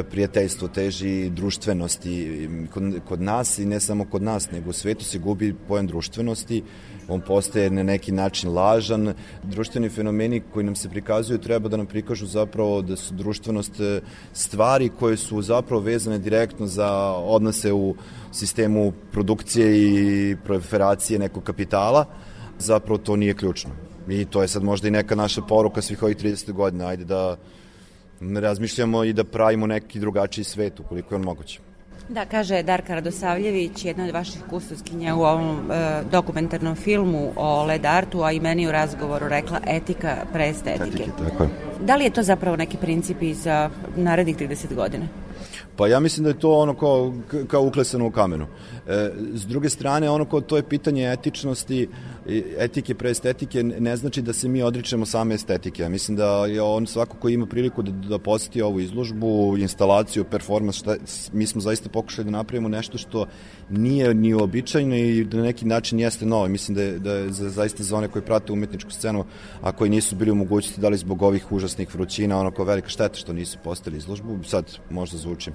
[0.09, 5.19] prijateljstvo, teži društvenosti kod, kod nas i ne samo kod nas, nego u svetu se
[5.19, 6.63] gubi pojam društvenosti,
[7.07, 9.13] on postaje na neki način lažan.
[9.43, 14.01] Društveni fenomeni koji nam se prikazuju treba da nam prikažu zapravo da su društvenost e,
[14.33, 17.95] stvari koje su zapravo vezane direktno za odnose u
[18.31, 22.05] sistemu produkcije i proliferacije nekog kapitala,
[22.59, 23.71] zapravo to nije ključno.
[24.09, 26.87] I to je sad možda i neka naša poruka svih ovih 30 godina.
[26.87, 27.37] Ajde da
[28.21, 31.59] razmišljamo i da pravimo neki drugačiji svet ukoliko je on moguće.
[32.09, 37.85] Da, kaže Darka Radosavljević, jedna od vaših kustoskinja u ovom e, dokumentarnom filmu o Led
[37.85, 40.87] Artu, a i meni u razgovoru rekla etika pre estetike.
[40.87, 41.49] Etike, tako je.
[41.81, 45.07] Da li je to zapravo neki princip i za narednih 30 godina?
[45.75, 47.13] Pa ja mislim da je to ono kao,
[47.47, 48.47] kao uklesano u kamenu.
[48.87, 51.89] E, s druge strane, ono kao to je pitanje etičnosti,
[52.57, 55.83] etike pre estetike, ne znači da se mi odričemo same estetike.
[55.83, 60.23] Ja mislim da je on svako ko ima priliku da, da poseti ovu izložbu, instalaciju,
[60.23, 60.95] performans, šta,
[61.33, 63.25] mi smo zaista pokušali da napravimo nešto što
[63.69, 66.47] nije ni uobičajno i da na neki način jeste novo.
[66.47, 69.25] Mislim da je, da je za, zaista za one koji prate umetničku scenu,
[69.61, 72.89] a koji nisu bili u mogućnosti da li zbog ovih užasnih vrućina, ono kao velika
[72.89, 75.53] šteta što nisu postali izložbu, sad možda zvučim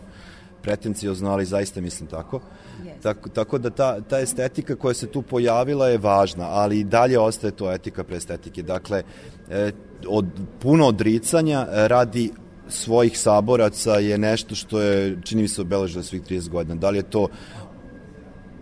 [0.63, 2.41] pretenciozno, ali zaista mislim tako.
[2.83, 3.03] Yes.
[3.03, 7.19] Tako, tako da ta, ta estetika koja se tu pojavila je važna, ali i dalje
[7.19, 8.63] ostaje to etika pre estetike.
[8.63, 9.03] Dakle,
[9.51, 9.73] e,
[10.09, 10.27] od,
[10.61, 12.31] puno odricanja radi
[12.69, 16.75] svojih saboraca je nešto što je, čini mi se, obeležilo svih 30 godina.
[16.75, 17.29] Da li je to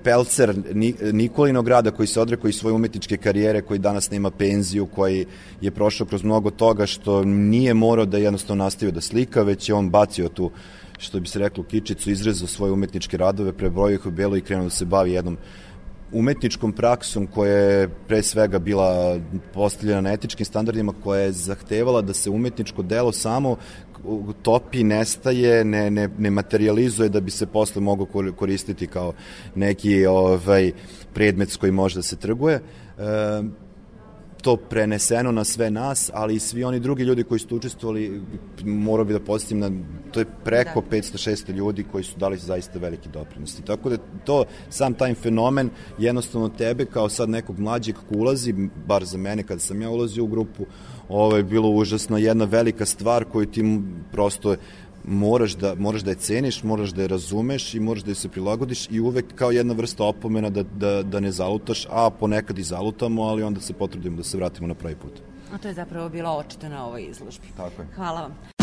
[0.05, 4.87] Pelcer Ni- Nikolinog grada koji se odrekao i svoje umetničke karijere, koji danas nema penziju,
[4.87, 5.27] koji
[5.61, 9.75] je prošao kroz mnogo toga što nije morao da jednostavno nastavio da slika, već je
[9.75, 10.51] on bacio tu
[11.01, 14.65] što bi se reklo kičicu, izrezao svoje umetničke radove, prebrojio ih u belo i krenuo
[14.65, 15.37] da se bavi jednom
[16.13, 19.19] umetničkom praksom koja je pre svega bila
[19.55, 23.57] postavljena na etičkim standardima, koja je zahtevala da se umetničko delo samo
[24.43, 29.13] topi, nestaje, ne, ne, ne materializuje da bi se posle mogao kor- koristiti kao
[29.55, 30.73] neki ovaj
[31.15, 32.55] predmet s kojim može da se trguje.
[32.55, 32.63] E,
[34.41, 38.23] to preneseno na sve nas, ali i svi oni drugi ljudi koji su učestvovali,
[38.65, 39.71] morao bi da podsjetim na,
[40.13, 40.97] to je preko da.
[40.97, 43.63] 500-600 ljudi koji su dali zaista veliki doprinosti.
[43.63, 48.55] Tako da to, sam taj fenomen, jednostavno tebe kao sad nekog mlađeg ko ulazi,
[48.87, 50.67] bar za mene kada sam ja ulazio u grupu,
[51.09, 53.81] ovo je bilo užasno jedna velika stvar koju ti
[54.13, 54.57] prosto
[55.11, 58.29] moraš da, moraš da je ceniš, moraš da je razumeš i moraš da je se
[58.29, 62.63] prilagodiš i uvek kao jedna vrsta opomena da, da, da ne zalutaš, a ponekad i
[62.63, 65.13] zalutamo, ali onda se potrudimo da se vratimo na pravi put.
[65.53, 67.47] A to je zapravo bilo očito na ovoj izložbi.
[67.57, 67.89] Tako je.
[67.95, 68.60] Hvala vam.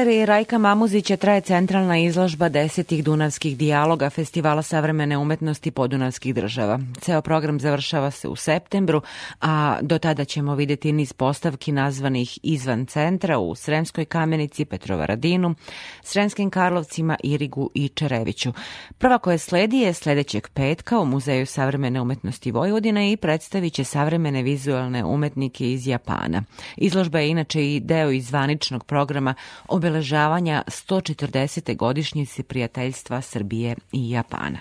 [0.00, 6.80] Galeriji Rajka Mamuzića traje centralna izložba desetih dunavskih dijaloga Festivala savremene umetnosti podunavskih država.
[7.00, 9.02] Ceo program završava se u septembru,
[9.40, 15.54] a do tada ćemo videti niz postavki nazvanih izvan centra u Sremskoj kamenici, Petrovaradinu,
[16.02, 18.52] Sremskim Karlovcima, Irigu i Čereviću.
[18.98, 24.42] Prva koja sledi je sledećeg petka u Muzeju savremene umetnosti Vojvodine i predstavit će savremene
[24.42, 26.42] vizualne umetnike iz Japana.
[26.76, 29.34] Izložba je inače i deo izvaničnog programa
[29.68, 31.76] obeležavanja 140.
[31.76, 34.58] godišnjice prijateljstva Srbije i Japana.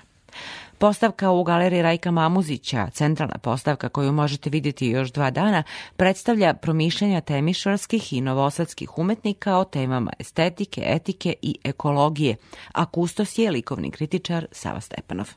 [0.77, 5.63] Postavka u galeriji Rajka Mamuzića, centralna postavka koju možete vidjeti još dva dana,
[5.95, 12.35] predstavlja promišljanja temišvarskih i novosadskih umetnika o temama estetike, etike i ekologije,
[12.71, 15.29] a kustos je likovni kritičar Sava Stepanov.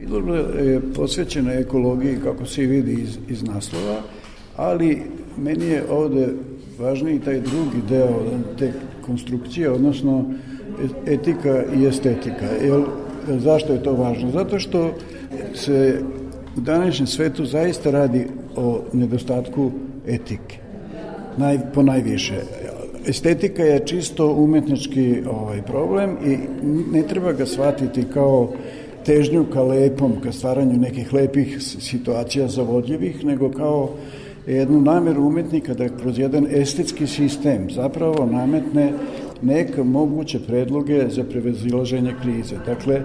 [0.00, 4.02] Izložba je posvećena ekologiji, kako se vidi iz, iz naslova,
[4.56, 5.02] ali
[5.38, 6.28] meni je ovde
[6.78, 8.22] važniji taj drugi deo
[8.58, 8.72] te
[9.06, 10.24] konstrukcije, odnosno
[11.06, 12.46] etika i estetika.
[12.64, 12.82] Jel,
[13.28, 14.30] zašto je to važno?
[14.30, 14.90] Zato što
[15.54, 16.00] se
[16.56, 18.26] u današnjem svetu zaista radi
[18.56, 19.70] o nedostatku
[20.06, 20.58] etike.
[21.36, 22.40] Naj, po najviše.
[23.06, 26.38] Estetika je čisto umetnički ovaj, problem i
[26.92, 28.52] ne treba ga shvatiti kao
[29.04, 33.90] težnju ka lepom, ka stvaranju nekih lepih situacija zavodljivih, nego kao
[34.46, 38.92] jednu nameru umetnika da kroz jedan estetski sistem zapravo nametne
[39.42, 42.56] neke moguće predloge za prevezilaženje krize.
[42.66, 43.02] Dakle,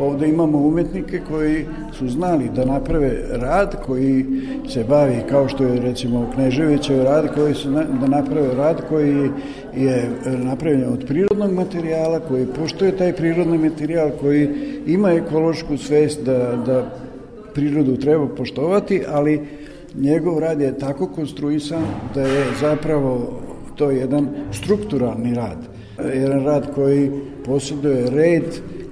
[0.00, 4.26] ovde imamo umetnike koji su znali da naprave rad koji
[4.68, 9.30] se bavi kao što je recimo Kneževićev rad koji su na, da naprave rad koji
[9.76, 14.48] je napravljen od prirodnog materijala koji poštuje taj prirodni materijal koji
[14.86, 16.90] ima ekološku svest da, da
[17.54, 19.40] prirodu treba poštovati ali
[19.94, 21.82] njegov rad je tako konstruisan
[22.14, 23.40] da je zapravo
[23.76, 25.58] to jedan strukturalni rad.
[26.14, 27.10] Jedan rad koji
[27.44, 28.44] posjeduje red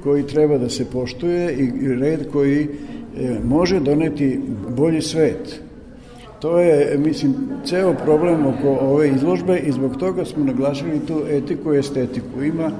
[0.02, 2.68] koji treba da se poštuje i red koji e,
[3.44, 4.40] može doneti
[4.76, 5.60] bolji svet.
[6.40, 7.34] To je, mislim,
[7.64, 12.42] ceo problem oko ove izložbe i zbog toga smo naglašili tu etiku i estetiku.
[12.42, 12.70] Ima,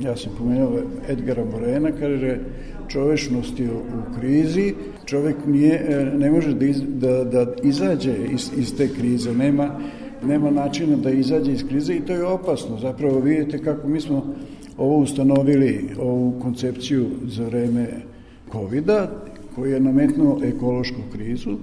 [0.00, 2.38] ja sam pomenuo Edgara Morena, kaže,
[2.88, 4.74] čovešnost je u krizi,
[5.08, 9.80] čovek nije, e, ne može da, iz, da, da izađe iz, iz te krize, nema,
[10.22, 12.78] nema načina da izađe iz krize i to je opasno.
[12.80, 14.34] Zapravo vidite kako mi smo
[14.76, 17.88] ovo ustanovili, ovu koncepciju za vreme
[18.52, 18.90] covid
[19.54, 21.56] koji je nametnuo ekološku krizu,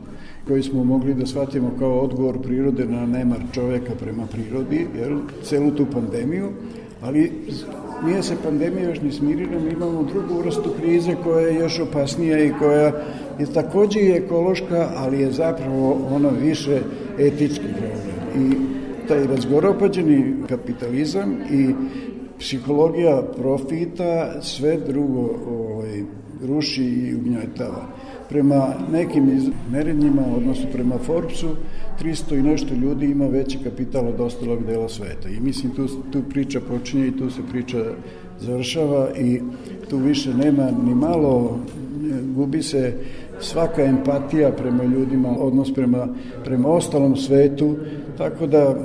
[0.48, 5.72] koji smo mogli da shvatimo kao odgovor prirode na nemar čoveka prema prirodi, jer celu
[5.72, 6.50] tu pandemiju,
[7.02, 7.32] ali
[8.04, 12.44] nije se pandemija još ni smirila, mi imamo drugu vrstu krize koja je još opasnija
[12.44, 12.92] i koja
[13.40, 16.82] je takođe i ekološka, ali je zapravo ono više
[17.20, 18.52] etički problem.
[18.52, 18.56] I
[19.08, 21.74] taj razgoropađeni kapitalizam i
[22.40, 26.04] psihologija profita sve drugo ovaj,
[26.48, 27.86] ruši i ugnjetava.
[28.30, 31.50] Prema nekim merenjima, odnosno prema Forbesu,
[32.02, 35.30] 300 i nešto ljudi ima veći kapital od ostalog dela sveta.
[35.30, 37.86] I mislim, tu, tu priča počinje i tu se priča
[38.40, 39.42] završava i
[39.90, 41.60] tu više nema ni malo,
[42.36, 42.94] gubi se
[43.40, 46.08] svaka empatija prema ljudima, odnos prema,
[46.44, 47.76] prema ostalom svetu,
[48.18, 48.76] tako da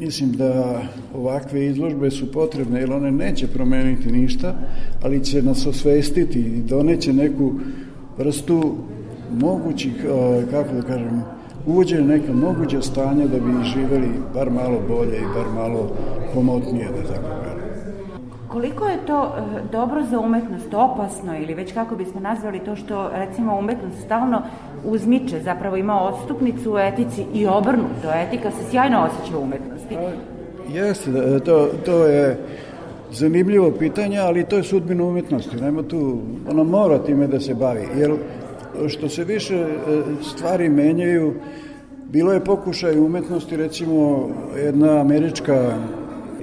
[0.00, 0.82] mislim da
[1.14, 4.54] ovakve izložbe su potrebne jer one neće promeniti ništa,
[5.02, 7.52] ali će nas osvestiti i doneće neku
[8.18, 8.74] vrstu
[9.40, 10.04] mogućih,
[10.50, 11.22] kako da kažem,
[11.66, 15.90] uvođenje neka moguća stanja da bi živeli bar malo bolje i bar malo
[16.34, 17.56] komotnije, da tako kažem.
[18.48, 23.10] Koliko je to e, dobro za umetnost, opasno ili već kako bismo nazvali to što
[23.12, 24.42] recimo umetnost stalno
[24.84, 29.96] uzmiče, zapravo ima odstupnicu u etici i obrnuto, etika se sjajno osjeća u umetnosti.
[30.72, 32.38] Jeste, da, to, to je
[33.12, 35.56] zanimljivo pitanje, ali to je sudbina umetnosti.
[35.56, 36.18] Nema tu,
[36.50, 38.12] ona mora time da se bavi, jer
[38.88, 39.66] što se više e,
[40.22, 41.34] stvari menjaju,
[42.10, 44.28] bilo je pokušaj umetnosti, recimo
[44.64, 45.76] jedna američka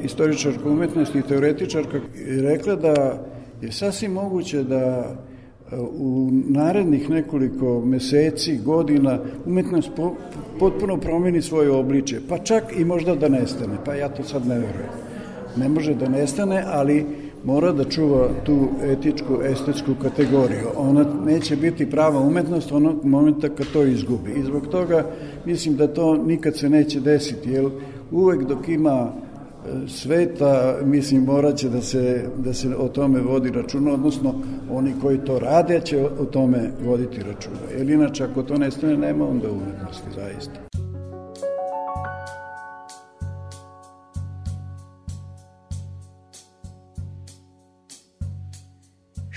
[0.04, 3.24] istoričarka umetnosti i teoretičarka je rekla da
[3.62, 10.16] je sasvim moguće da e, u narednih nekoliko meseci, godina, umetnost po,
[10.60, 14.56] potpuno promeni svoje obliče, pa čak i možda da nestane, pa ja to sad ne
[14.56, 15.13] verujem.
[15.58, 17.06] Ne može da nestane, ali
[17.44, 20.68] mora da čuva tu etičku, estetsku kategoriju.
[20.76, 24.32] Ona neće biti prava umetnost onog momenta kad to izgubi.
[24.32, 25.06] I zbog toga
[25.46, 27.70] mislim da to nikad se neće desiti, jer
[28.12, 33.50] uvek dok ima e, sveta, mislim, morat će da se, da se o tome vodi
[33.50, 34.34] računa, odnosno
[34.72, 37.60] oni koji to rade će o tome voditi računa.
[37.78, 40.83] Jer inače, ako to nestane, nema onda umetnosti, zaista.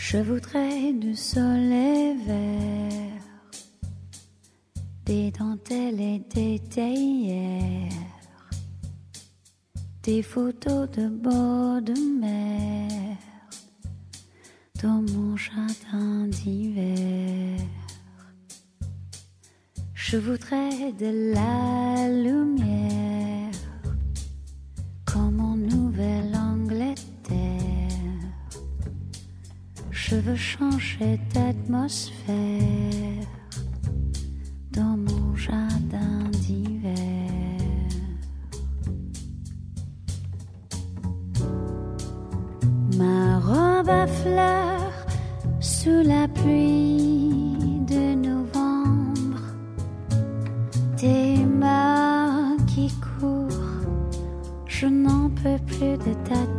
[0.08, 3.22] Je voudrais du soleil vert,
[5.04, 7.90] des dentelles et des théières,
[10.04, 13.16] des photos de bord de mer
[14.80, 17.58] dans mon jardin d'hiver.
[19.92, 23.15] Je voudrais de la lumière
[30.16, 33.26] Je veux changer d'atmosphère
[34.70, 36.94] dans mon jardin d'hiver.
[42.96, 45.06] Ma robe à fleurs
[45.60, 49.42] sous la pluie de novembre,
[50.96, 52.90] tes mains qui
[53.20, 53.84] courent,
[54.64, 56.55] je n'en peux plus de t'attendre.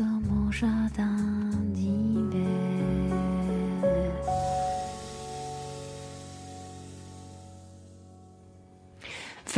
[0.00, 0.88] somos já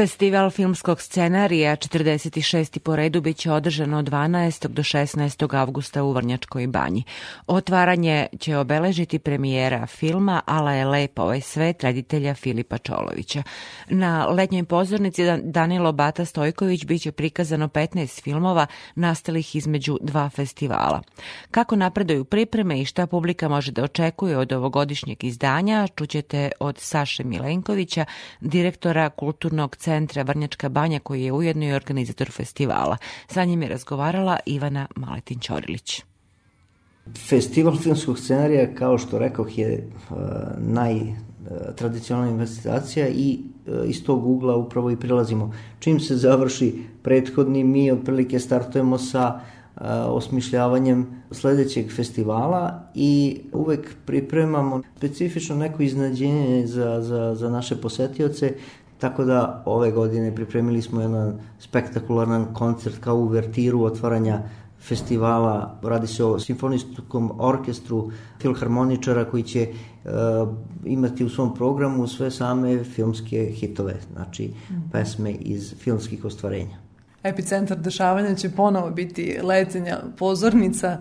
[0.03, 2.78] Festival filmskog scenarija 46.
[2.78, 4.68] po redu biće održan od 12.
[4.68, 5.57] do 16.
[5.57, 7.03] avgusta u Vrnjačkoj banji.
[7.46, 13.42] Otvaranje će obeležiti premijera filma Ala je lepa ovaj svet reditelja Filipa Čolovića.
[13.88, 21.03] Na letnjoj pozornici Dan- Danilo Bata Stojković biće prikazano 15 filmova nastalih između dva festivala.
[21.50, 27.24] Kako napreduju pripreme i šta publika može da očekuje od ovogodišnjeg izdanja, čućete od Saše
[27.24, 28.05] Milenkovića,
[28.40, 29.91] direktora kulturnog centra
[30.24, 32.97] Vrnjačka banja koji je ujedno i organizator festivala.
[33.26, 36.03] Sa njim je razgovarala Ivana Maletin-Ćorilić.
[37.28, 40.16] Festival filmskog scenarija, kao što rekoh, je uh,
[40.59, 45.53] najtradicionalna investicija i uh, iz tog ugla upravo i prilazimo.
[45.78, 54.82] Čim se završi prethodni, mi otprilike startujemo sa uh, osmišljavanjem sledećeg festivala i uvek pripremamo
[54.97, 58.55] specifično neko iznadženje za, za, za naše posetioce,
[59.03, 64.42] tako da ove godine pripremili smo jedan spektakularan koncert kao uvertiru otvaranja
[64.80, 65.78] festivala.
[65.82, 70.11] Radi se o simfonijskom orkestru filharmoničara koji će uh,
[70.84, 74.53] imati u svom programu sve same filmske hitove, znači
[74.92, 76.81] pesme iz filmskih ostvarenja.
[77.22, 80.96] Epicentar dešavanja će ponovo biti letenja pozornica.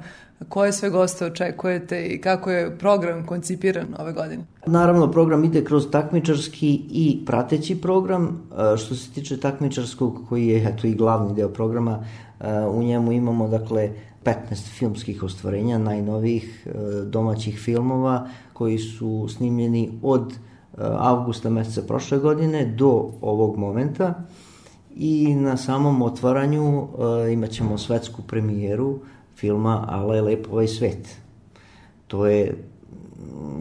[0.49, 4.45] Koje sve goste očekujete i kako je program koncipiran ove godine?
[4.65, 8.49] Naravno, program ide kroz takmičarski i prateći program.
[8.73, 12.05] E, Što se tiče takmičarskog, koji je eto, i glavni deo programa,
[12.39, 13.91] e, u njemu imamo dakle
[14.23, 14.35] 15
[14.77, 16.71] filmskih ostvarenja, najnovijih e,
[17.05, 20.33] domaćih filmova koji su snimljeni od
[20.97, 24.23] avgusta meseca prošle godine do ovog momenta
[24.95, 26.87] i na samom otvaranju
[27.27, 28.99] e, imat ćemo svetsku premijeru
[29.35, 31.17] filma Ale je lep ovaj svet.
[32.07, 32.55] To je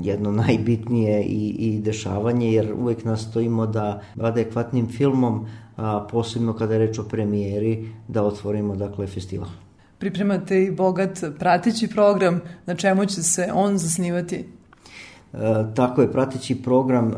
[0.03, 6.79] jedno najbitnije i, i dešavanje, jer uvek nastojimo da adekvatnim filmom, a, posebno kada je
[6.79, 9.49] reč o premijeri, da otvorimo dakle festival.
[9.99, 14.45] Pripremate i bogat prateći program, na čemu će se on zasnivati?
[15.33, 15.39] E,
[15.75, 17.17] tako je, prateći program e,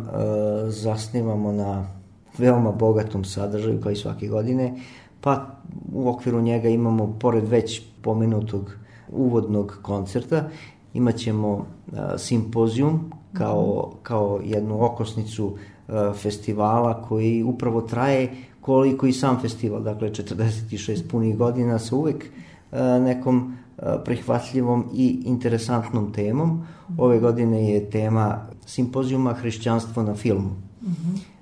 [0.70, 2.01] zasnivamo na
[2.38, 4.74] veoma bogatom sadržaju kao i svake godine,
[5.20, 5.46] pa
[5.92, 8.76] u okviru njega imamo, pored već pomenutog
[9.08, 10.48] uvodnog koncerta,
[10.94, 15.56] imat ćemo a, simpozijum kao, kao jednu okosnicu
[15.88, 18.30] a, festivala koji upravo traje
[18.60, 22.24] koliko i sam festival, dakle 46 punih godina sa uvek
[22.72, 23.56] a, nekom
[24.04, 26.66] prihvatljivom i interesantnom temom.
[26.98, 30.50] Ove godine je tema simpozijuma Hrišćanstvo na filmu.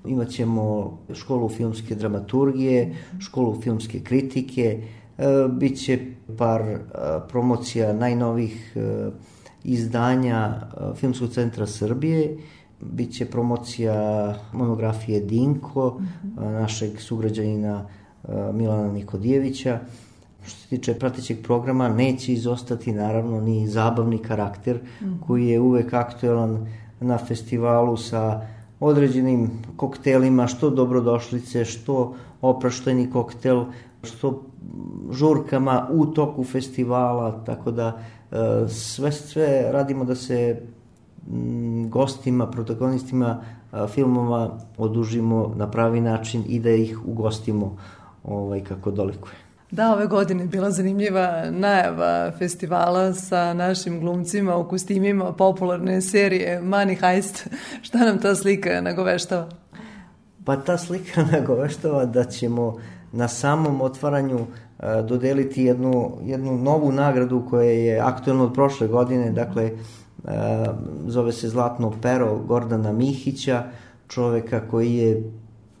[0.05, 4.83] Imaćemo školu filmske dramaturgije, školu filmske kritike,
[5.17, 5.99] e, bit će
[6.37, 6.79] par e,
[7.29, 9.09] promocija najnovih e,
[9.63, 10.61] izdanja
[10.95, 12.37] Filmskog centra Srbije,
[12.79, 17.85] bit će promocija monografije Dinko, e, našeg sugrađanina
[18.53, 19.79] Milana Nikodijevića.
[20.45, 24.79] Što se tiče pratećeg programa, neće izostati naravno ni zabavni karakter
[25.27, 26.67] koji je uvek aktuelan
[26.99, 28.41] na festivalu sa
[28.81, 33.65] određenim koktelima, što dobrodošlice, što oprašteni koktel,
[34.03, 34.41] što
[35.11, 37.99] žurkama u toku festivala, tako da
[38.31, 38.35] e,
[38.69, 40.61] sve, sve radimo da se
[41.89, 47.77] gostima, protagonistima a, filmova odužimo na pravi način i da ih ugostimo
[48.23, 49.50] ovaj, kako dolikuje.
[49.71, 56.61] Da, ove godine je bila zanimljiva najava festivala sa našim glumcima u kostimima popularne serije
[56.61, 57.47] Money Heist.
[57.85, 59.49] Šta nam ta slika nagoveštava?
[60.45, 62.77] Pa ta slika nagoveštava da ćemo
[63.11, 69.31] na samom otvaranju e, dodeliti jednu, jednu novu nagradu koja je aktuelna od prošle godine,
[69.31, 69.71] dakle e,
[71.07, 73.63] zove se Zlatno pero Gordana Mihića,
[74.07, 75.31] čoveka koji je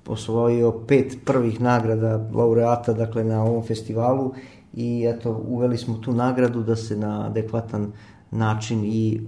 [0.07, 4.33] osvojio pet prvih nagrada laureata dakle na ovom festivalu
[4.73, 7.91] i eto uveli smo tu nagradu da se na adekvatan
[8.31, 9.21] način i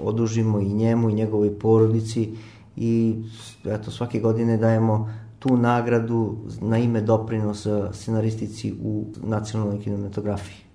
[0.00, 2.32] odužimo i njemu i njegovoj porodici
[2.76, 3.22] i
[3.64, 10.69] eto svake godine dajemo tu nagradu na ime doprinosa scenaristici u nacionalnoj kinematografiji.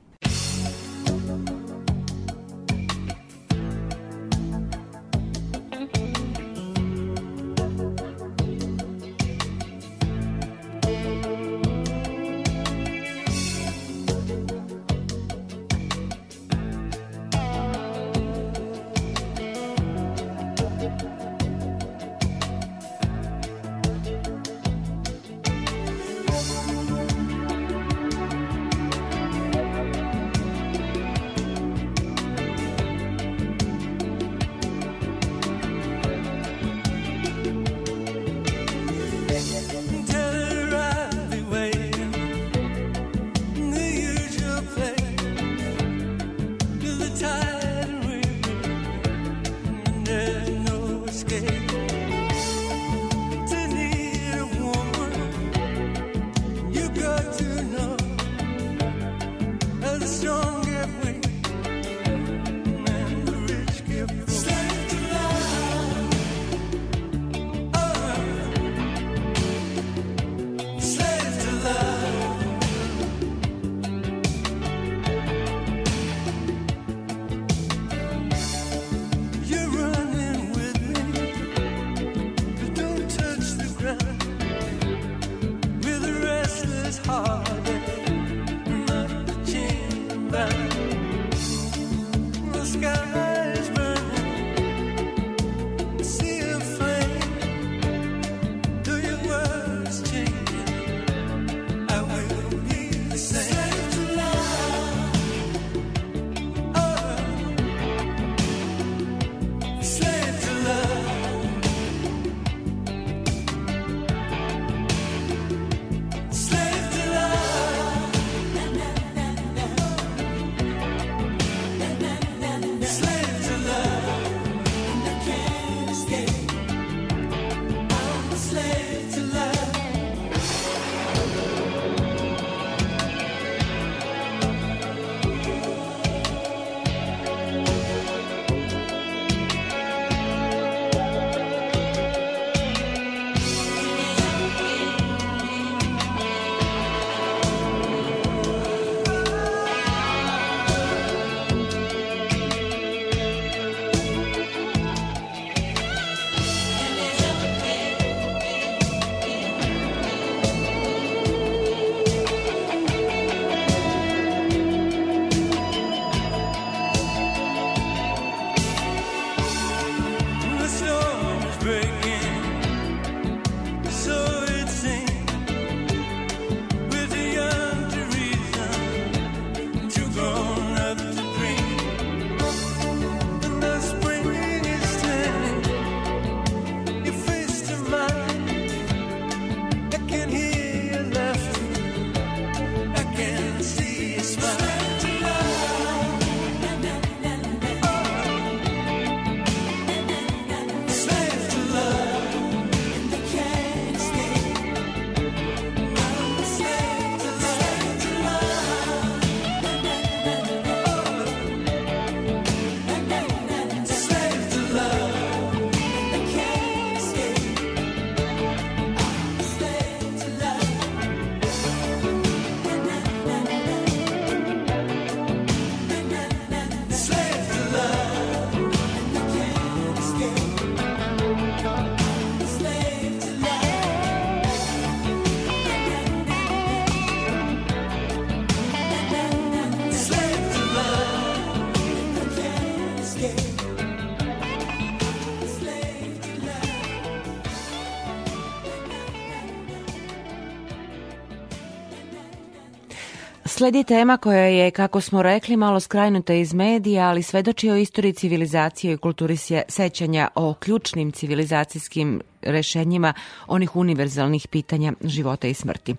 [253.57, 258.13] Sledi tema koja je, kako smo rekli, malo skrajnuta iz medija, ali svedoči o istoriji
[258.13, 263.13] civilizacije i kulturi sećanja o ključnim civilizacijskim rešenjima
[263.47, 265.95] onih univerzalnih pitanja života i smrti.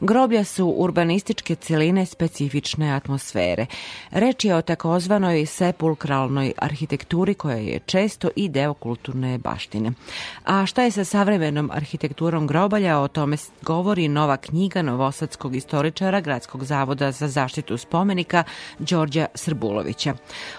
[0.00, 3.66] Groblja su urbanističke celine specifične atmosfere.
[4.10, 9.92] Reč je o takozvanoj sepulkralnoj arhitekturi koja je često i deo kulturne baštine.
[10.44, 16.64] A šta je sa savremenom arhitekturom grobalja, o tome govori nova knjiga novosadskog istoričara Gradskog
[16.64, 18.44] zavoda za zaštitu spomenika
[18.78, 20.14] Đorđa Srbulovića.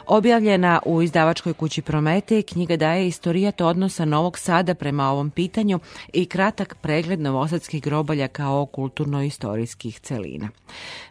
[0.08, 5.80] Objavljena u izdavačkoj kući Promete, knjiga daje istorijat odnosa Novog Sada prema ovom pitanju
[6.14, 10.50] i kratak pregled novosadskih grobalja kao kulturno-istorijskih celina.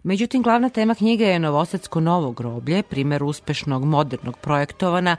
[0.03, 5.17] Međutim, glavna tema knjige je Novosadsko novo groblje, primer uspešnog modernog projektovana,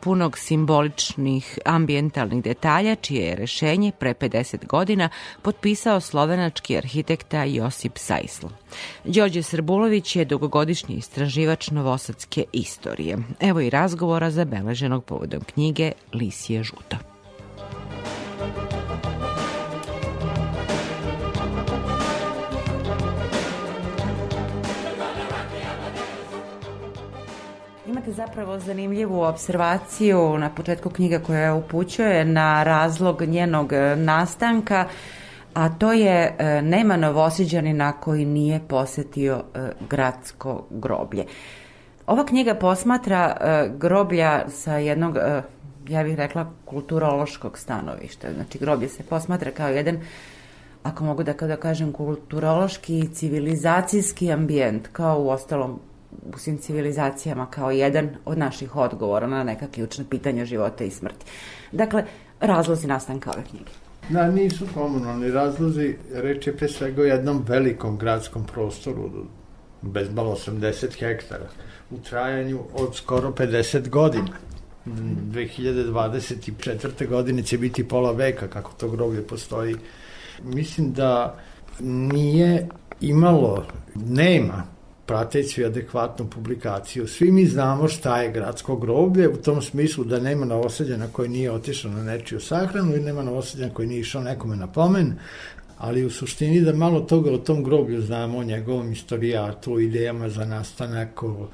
[0.00, 5.08] punog simboličnih ambijentalnih detalja, čije je rešenje pre 50 godina
[5.42, 8.46] potpisao slovenački arhitekta Josip Sajsl.
[9.04, 13.18] Đorđe Srbulović je dugogodišnji istraživač novosadske istorije.
[13.40, 17.15] Evo i razgovora zabeleženog povodom knjige Lisije žuto.
[27.86, 34.86] Imate zapravo zanimljivu observaciju na početku knjiga koja upućuje na razlog njenog e, nastanka,
[35.54, 39.58] a to je e, nema novosiđanina koji nije posetio e,
[39.90, 41.24] gradsko groblje.
[42.06, 43.36] Ova knjiga posmatra
[43.78, 45.16] groblja sa jednog,
[45.88, 48.32] ja bih rekla, kulturološkog stanovišta.
[48.32, 50.00] Znači, groblje se posmatra kao jedan
[50.82, 55.80] ako mogu da kada kažem kulturološki i civilizacijski ambijent, kao u ostalom
[56.34, 61.26] u svim civilizacijama kao jedan od naših odgovora na neka ključna pitanja života i smrti.
[61.72, 62.04] Dakle,
[62.40, 63.70] razlozi nastanka ove knjige.
[64.08, 69.10] Da, nisu komunalni razlozi, reč je pre svega o jednom velikom gradskom prostoru,
[69.82, 71.48] bez malo 80 hektara,
[71.90, 74.45] u trajanju od skoro 50 godina.
[74.86, 77.08] 2024.
[77.08, 79.76] godine će biti pola veka kako to groblje postoji.
[80.42, 81.38] Mislim da
[81.80, 82.68] nije
[83.00, 84.76] imalo, nema
[85.06, 87.08] prateću adekvatnu publikaciju.
[87.08, 91.52] Svi mi znamo šta je gradsko groblje, u tom smislu da nema novosadjana koji nije
[91.52, 95.14] otišao na nečiju sahranu i nema novosadjana koji nije išao nekome na pomen,
[95.78, 100.28] ali u suštini da malo toga o tom groblju znamo, o njegovom istorijatu, o idejama
[100.28, 101.48] za nastanak, o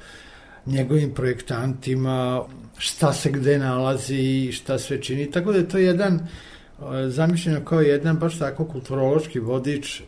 [0.65, 2.43] njegovim projektantima,
[2.83, 5.31] šta se gde nalazi i šta sve čini.
[5.31, 10.01] Tako da je to jedan, e, zamišljeno kao jedan baš tako kulturološki vodič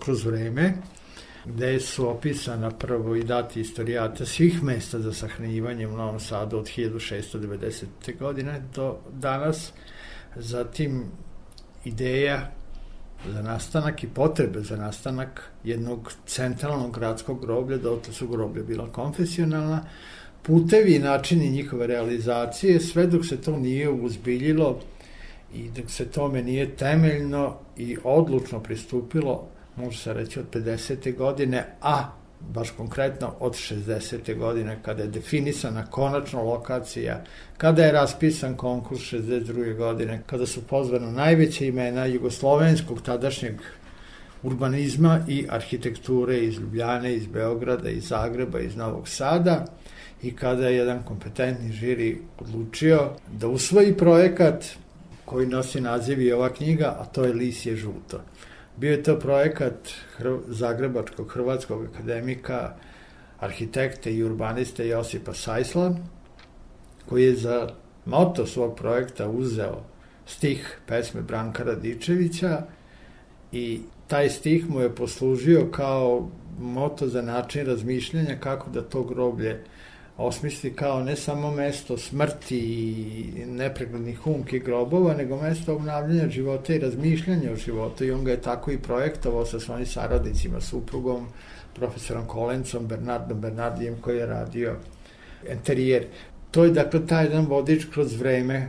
[0.00, 0.74] kroz vreme,
[1.44, 6.64] gde su opisana prvo i dati istorijata svih mesta za sahranjivanje u Novom Sadu od
[6.64, 8.18] 1690.
[8.18, 9.72] godine do danas,
[10.36, 11.04] zatim
[11.84, 12.50] ideja
[13.32, 19.84] za nastanak i potrebe za nastanak jednog centralnog gradskog groblja, dotle su groblja bila konfesionalna,
[20.46, 24.80] putevi i načini njihove realizacije, sve dok se to nije uzbiljilo
[25.54, 31.16] i dok se tome nije temeljno i odlučno pristupilo, može se reći od 50.
[31.16, 34.38] godine, a baš konkretno od 60.
[34.38, 37.24] godine kada je definisana konačno lokacija,
[37.56, 39.76] kada je raspisan konkurs 62.
[39.76, 43.54] godine, kada su pozvana najveće imena jugoslovenskog tadašnjeg
[44.42, 49.64] urbanizma i arhitekture iz Ljubljane, iz Beograda, iz Zagreba, iz Novog Sada
[50.22, 54.64] i kada je jedan kompetentni žiri odlučio da usvoji projekat
[55.24, 58.20] koji nosi naziv i ova knjiga, a to je Lisje žuto.
[58.76, 62.74] Bio je to projekat Hr Zagrebačkog hrvatskog akademika,
[63.38, 65.96] arhitekte i urbaniste Josipa Sajsla,
[67.08, 67.68] koji je za
[68.04, 69.82] moto svog projekta uzeo
[70.26, 72.62] stih pesme Branka Radičevića
[73.52, 79.64] i taj stih mu je poslužio kao moto za način razmišljanja kako da to groblje
[80.18, 86.78] osmisli kao ne samo mesto smrti i nepreglednih humki grobova, nego mesto obnavljanja života i
[86.78, 91.26] razmišljanja o životu i on ga je tako i projektovao sa svojim saradnicima, suprugom,
[91.74, 94.76] profesorom Kolencom, Bernardom Bernardijem koji je radio
[95.52, 96.06] interijer.
[96.50, 98.68] To je dakle taj jedan vodič kroz vreme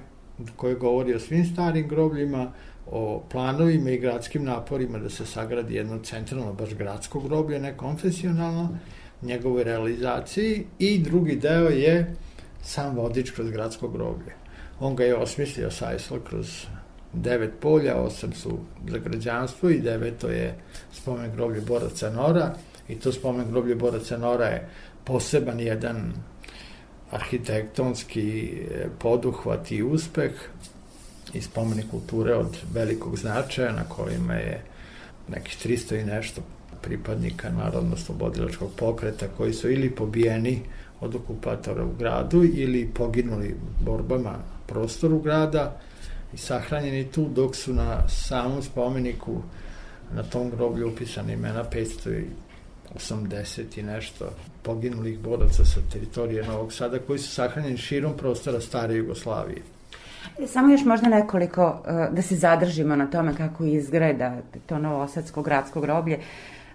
[0.56, 2.52] koji govori o svim starim grobljima,
[2.91, 8.78] o planovima i gradskim naporima da se sagradi jedno centralno, baš gradsko groblje, ne konfesionalno,
[9.22, 12.15] njegovoj realizaciji i drugi deo je
[12.64, 14.34] sam vodič kroz gradsko groblje.
[14.80, 16.65] On ga je osmislio Sajsl kroz
[17.14, 20.56] devet polja, osam su za građanstvo i deveto je
[20.91, 22.56] spomen groblje boraca Nora
[22.88, 24.69] i to spomen groblje boraca Nora je
[25.03, 26.14] poseban jedan
[27.11, 28.53] arhitektonski
[28.99, 30.31] poduhvat i uspeh
[31.34, 34.64] i spomenik kulture od velikog značaja na kojima je
[35.27, 36.41] nekih 300 i nešto
[36.82, 40.62] pripadnika narodno-slobodilačkog pokreta koji su ili pobijeni
[41.02, 44.36] od okupatora u gradu ili poginuli borbama
[44.68, 45.80] prostoru grada
[46.34, 49.41] i sahranjeni tu dok su na samom spomeniku
[50.14, 51.64] na tom groblju upisane imena
[52.95, 54.30] 580 i nešto
[54.64, 59.62] poginulih boraca sa teritorije Novog Sada koji su sahranjeni širom prostora stare Jugoslavije.
[60.48, 65.82] Samo još možda nekoliko, e, da se zadržimo na tome kako izgleda to novosadsko gradsko
[65.82, 66.20] groblje.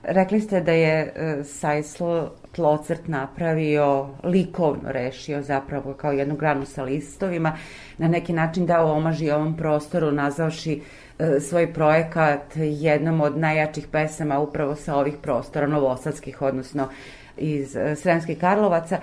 [0.02, 6.82] Rekli ste da je e, Sajslo tlocrt napravio, likovno rešio zapravo kao jednu granu sa
[6.82, 7.56] listovima,
[7.98, 10.82] na neki način dao omaž i ovom prostoru nazavši
[11.18, 16.88] e, svoj projekat jednom od najjačih pesama upravo sa ovih prostora novosadskih, odnosno
[17.36, 19.00] iz Sremskih Karlovaca.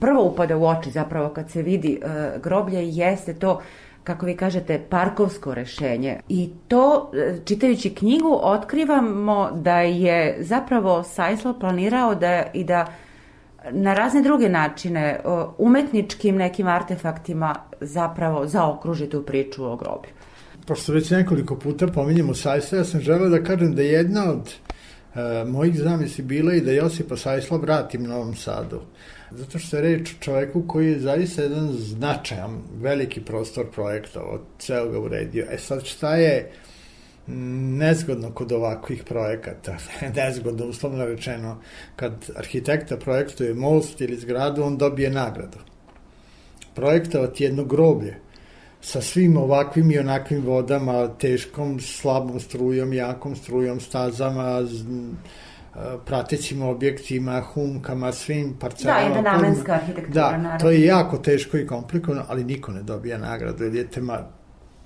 [0.00, 2.00] Prvo upada u oči zapravo kad se vidi
[2.42, 3.60] groblje jeste to
[4.12, 6.20] kako vi kažete, parkovsko rešenje.
[6.28, 12.86] I to, e, čitajući knjigu, otkrivamo da je zapravo Sajslo planirao da i da
[13.70, 15.20] na razne druge načine,
[15.58, 20.10] umetničkim nekim artefaktima zapravo zaokruži tu priču o groblju.
[20.66, 24.54] Pošto već nekoliko puta pominjemo Sajsla, ja sam želeo da kažem da jedna od
[25.14, 28.80] e, mojih zamisli bila i da Josipa Sajsla vratim Novom Sadu.
[29.30, 34.40] Zato što je reč o čoveku koji je zaista jedan značajan, veliki prostor projekta od
[34.58, 35.46] ceo ga uredio.
[35.50, 36.50] E sad šta je
[37.26, 39.76] nezgodno kod ovakvih projekata,
[40.16, 41.58] nezgodno uslovno rečeno,
[41.96, 45.58] kad arhitekta projektuje most ili zgradu, on dobije nagradu.
[46.74, 48.16] Projektovati jedno groblje
[48.80, 54.62] sa svim ovakvim i onakvim vodama, teškom, slabom strujom, jakom strujom, stazama,
[56.06, 59.00] pratećim objektima, humkama, svim parcelama.
[59.00, 60.58] Da, jedna namenska arhitektura, da, naravno.
[60.60, 64.18] to je jako teško i komplikovano, ali niko ne dobija nagradu, jer je tema,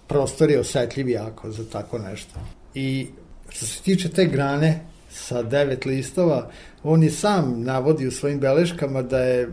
[0.07, 2.41] prostor je osetljiv jako za tako nešto.
[2.75, 3.07] I
[3.49, 4.81] što se tiče te grane
[5.11, 6.51] sa devet listova,
[6.83, 9.49] on je sam navodi u svojim beleškama da je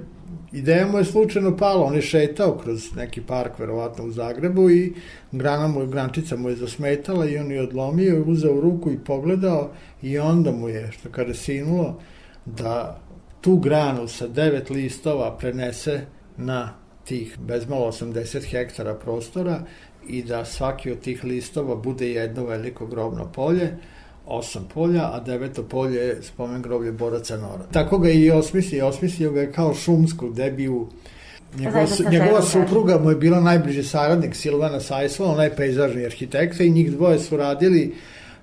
[0.54, 4.94] ideja mu je slučajno pala, on je šetao kroz neki park, verovatno u Zagrebu i
[5.32, 9.72] grana mu, grančica mu je zasmetala i on je odlomio, uzeo u ruku i pogledao
[10.02, 12.00] i onda mu je, što kaže, sinulo
[12.46, 13.00] da
[13.42, 16.06] tu granu sa devet listova prenese
[16.38, 16.74] na
[17.06, 19.64] tih bezmalo 80 hektara prostora
[20.08, 23.78] i da svaki od tih listova bude jedno veliko grobno polje,
[24.26, 27.64] osam polja, a deveto polje je spomen groblje boraca Nora.
[27.72, 30.88] Tako ga i osmislio, osmislio ga je kao šumsku, gde bi u
[31.58, 36.70] Njegova, njegova supruga mu je bila najbliži saradnik Silvana Sajsla, ona je pejzažni arhitekta i
[36.72, 37.96] njih dvoje su radili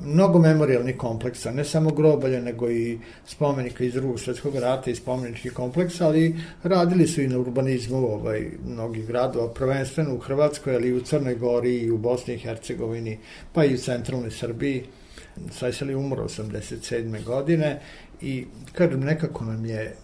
[0.04, 5.52] mnogo memorialnih kompleksa, ne samo grobalja, nego i spomenika iz drugog svetskog rata i spomeničkih
[5.52, 10.92] kompleksa, ali radili su i na urbanizmu ovaj, mnogih gradova, prvenstveno u Hrvatskoj, ali i
[10.92, 13.18] u Crnoj Gori i u Bosni i Hercegovini,
[13.52, 14.84] pa i u centralnoj Srbiji.
[15.50, 17.24] Sajsel je umro 87.
[17.24, 17.80] godine
[18.20, 19.96] i kažem, nekako nam je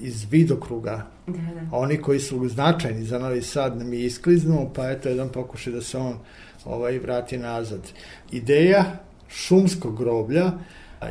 [0.00, 1.76] iz vidokruga Da, da.
[1.76, 5.82] oni koji su značajni za Novi Sad nam je iskliznuo, pa eto jedan pokušaj da
[5.82, 6.18] se on
[6.64, 7.80] ovaj vrati nazad.
[8.32, 8.84] Ideja
[9.28, 10.52] šumskog groblja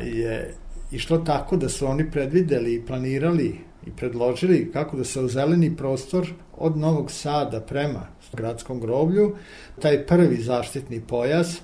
[0.02, 0.54] je
[0.92, 6.28] išlo tako da su oni predvideli i planirali i predložili kako da se ozeleni prostor
[6.56, 9.36] od Novog Sada prema gradskom groblju,
[9.82, 11.60] taj prvi zaštitni pojas,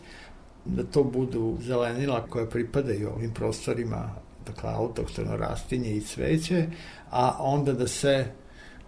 [0.76, 4.10] da to budu zelenila koje pripadaju ovim prostorima,
[4.46, 6.66] dakle autoktono rastinje i cveće,
[7.10, 8.24] a onda da se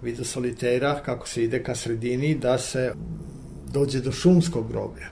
[0.02, 2.92] vidu solitera, kako se ide ka sredini, da se
[3.72, 5.08] dođe do šumskog groblja.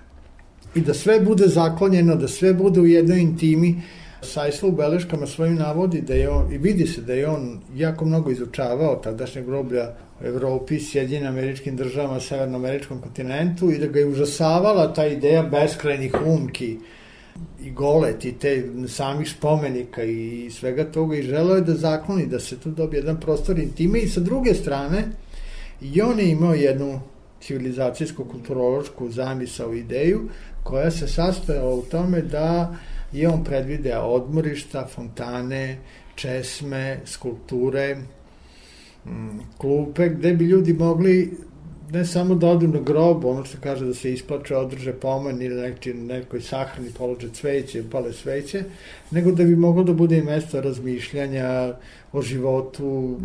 [0.74, 3.82] I da sve bude zaklonjeno, da sve bude u jednoj intimi.
[4.22, 8.04] Sajsla u beleškama svojim navodi da je on, i vidi se da je on jako
[8.04, 14.06] mnogo izučavao tadašnje groblja u Evropi, Sjedinjenim američkim državama, severnoameričkom kontinentu i da ga je
[14.06, 16.78] užasavala ta ideja beskrajnih umki
[17.62, 22.40] i golet i te samih spomenika i svega toga i želeo je da zakloni da
[22.40, 23.98] se tu dobije jedan prostor intime.
[23.98, 25.04] I sa druge strane
[25.80, 27.00] i on je imao jednu
[27.42, 30.28] civilizacijsko-kulturološku zamisao ideju
[30.62, 32.76] koja se sastojala u tome da
[33.12, 35.78] je on predvideo odmorišta, fontane,
[36.14, 37.96] česme, skulpture,
[39.06, 41.30] mm, klupe, gde bi ljudi mogli
[41.90, 45.60] ne samo da odu na grob, ono što kaže da se isplače, održe pomen ili
[45.60, 48.64] neki, nekoj sahrani polože cveće, pale sveće,
[49.10, 51.74] nego da bi moglo da bude i mesto razmišljanja
[52.12, 53.18] o životu,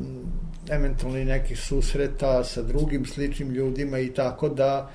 [0.70, 4.92] eventualno i nekih susreta sa drugim sličnim ljudima i tako da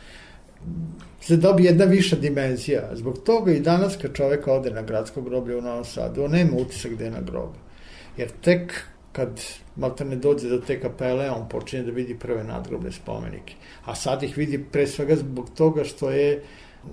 [1.29, 2.91] se dobije jedna viša dimenzija.
[2.95, 6.57] Zbog toga i danas kad čovek ode na gradsko groblje u Novom Sadu, on nema
[6.57, 7.59] utisak gde je na grobu.
[8.17, 8.73] Jer tek
[9.13, 9.41] kad
[9.77, 13.55] malta ne dođe do te kapele, on počinje da vidi prve nadgrobne spomenike.
[13.85, 16.43] A sad ih vidi pre svega zbog toga što je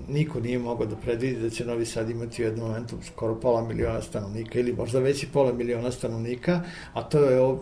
[0.10, 3.62] Niko nije mogao da predvidi da će Novi Sad imati u jednom momentu skoro pola
[3.68, 6.62] miliona stanovnika ili možda već i pola miliona stanovnika,
[6.94, 7.60] a to je ov-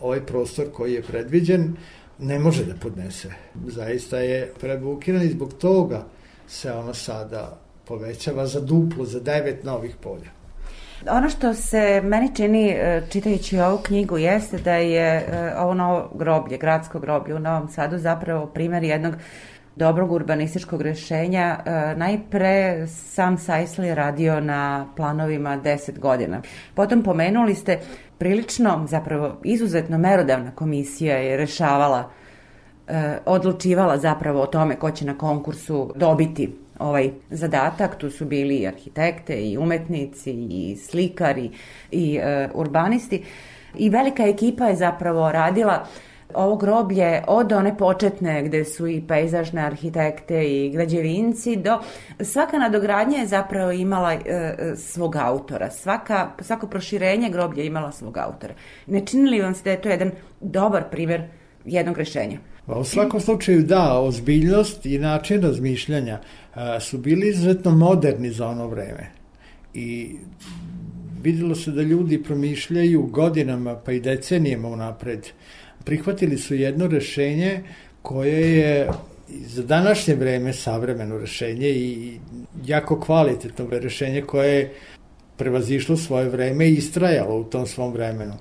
[0.00, 1.76] ovaj prostor koji je predviđen
[2.18, 3.32] ne može da podnese.
[3.66, 6.04] Zaista je prebukiran i zbog toga
[6.48, 10.30] se ono sada povećava za duplo, za devet novih polja.
[11.10, 16.10] Ono što se meni čini e, čitajući ovu knjigu jeste da je e, ovo novo
[16.14, 19.14] groblje, gradsko groblje u Novom Sadu zapravo primjer jednog
[19.76, 21.58] dobrog urbanističkog rešenja.
[21.66, 26.42] E, Najpre sam Sajsli radio na planovima 10 godina.
[26.74, 27.78] Potom pomenuli ste
[28.22, 32.10] prilično, zapravo izuzetno merodavna komisija je rešavala
[32.88, 37.98] e, odlučivala zapravo o tome ko će na konkursu dobiti ovaj zadatak.
[37.98, 41.50] Tu su bili i arhitekte, i umetnici, i slikari,
[41.90, 43.24] i e, urbanisti.
[43.78, 45.86] I velika ekipa je zapravo radila
[46.34, 51.78] ovo groblje od one početne gde su i pejzažne arhitekte i građevinci do
[52.20, 55.70] svaka nadogradnja je zapravo imala e, e, svog autora.
[55.70, 58.54] Svaka, svako proširenje groblja imala svog autora.
[58.86, 60.10] Ne čini li vam se da je to jedan
[60.40, 61.22] dobar primjer
[61.64, 62.38] jednog rešenja?
[62.66, 66.18] Pa u svakom slučaju da, ozbiljnost i način razmišljanja
[66.54, 69.10] a, su bili izuzetno moderni za ono vreme.
[69.74, 70.16] I
[71.22, 75.28] videlo se da ljudi promišljaju godinama pa i decenijama unapred.
[75.84, 77.62] Prihvatili su jedno rešenje
[78.02, 78.88] koje je
[79.28, 82.18] za današnje vreme savremeno rešenje i
[82.66, 84.72] jako kvalitetno rešenje koje je
[85.36, 88.34] prevazišlo svoje vreme i istrajalo u tom svom vremenu.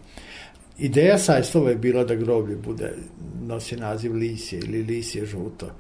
[0.80, 2.93] Ideja Sajslova je bila da groblje bude,
[3.41, 5.72] nosi naziv Lisije ili Lisije žuto.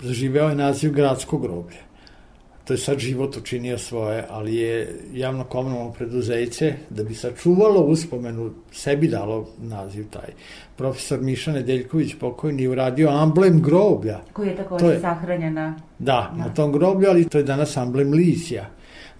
[0.00, 1.78] Zaživeo je naziv gradsko groblje.
[2.66, 8.50] To je sad život učinio svoje, ali je javno komunalno preduzeće, da bi sačuvalo uspomenu,
[8.72, 10.30] sebi dalo naziv taj.
[10.76, 14.20] Profesor Miša Nedeljković pokojni je uradio amblem groblja.
[14.32, 15.76] Koji je To također je- sahranjen na...
[15.98, 18.70] Da, na tom groblju, ali to je danas amblem Lisija.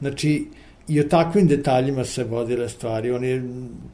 [0.00, 0.46] Znači,
[0.88, 3.10] i o takvim detaljima se vodile stvari.
[3.10, 3.42] On je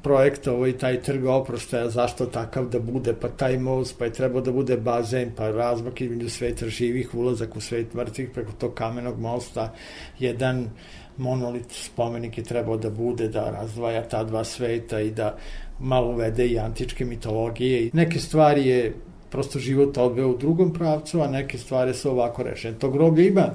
[0.03, 4.41] projektovao i taj trg oproštaja, zašto takav da bude, pa taj most, pa je trebao
[4.41, 9.21] da bude bazen, pa razmak između sveta živih, ulazak u svet mrtvih preko tog kamenog
[9.21, 9.73] mosta,
[10.19, 10.69] jedan
[11.17, 15.37] monolit spomenik je trebao da bude, da razdvaja ta dva sveta i da
[15.81, 17.91] malo uvede i antičke mitologije.
[17.93, 18.95] Neke stvari je
[19.31, 22.79] prosto život odveo u drugom pravcu, a neke stvari su ovako rešene.
[22.79, 23.49] To groblje ima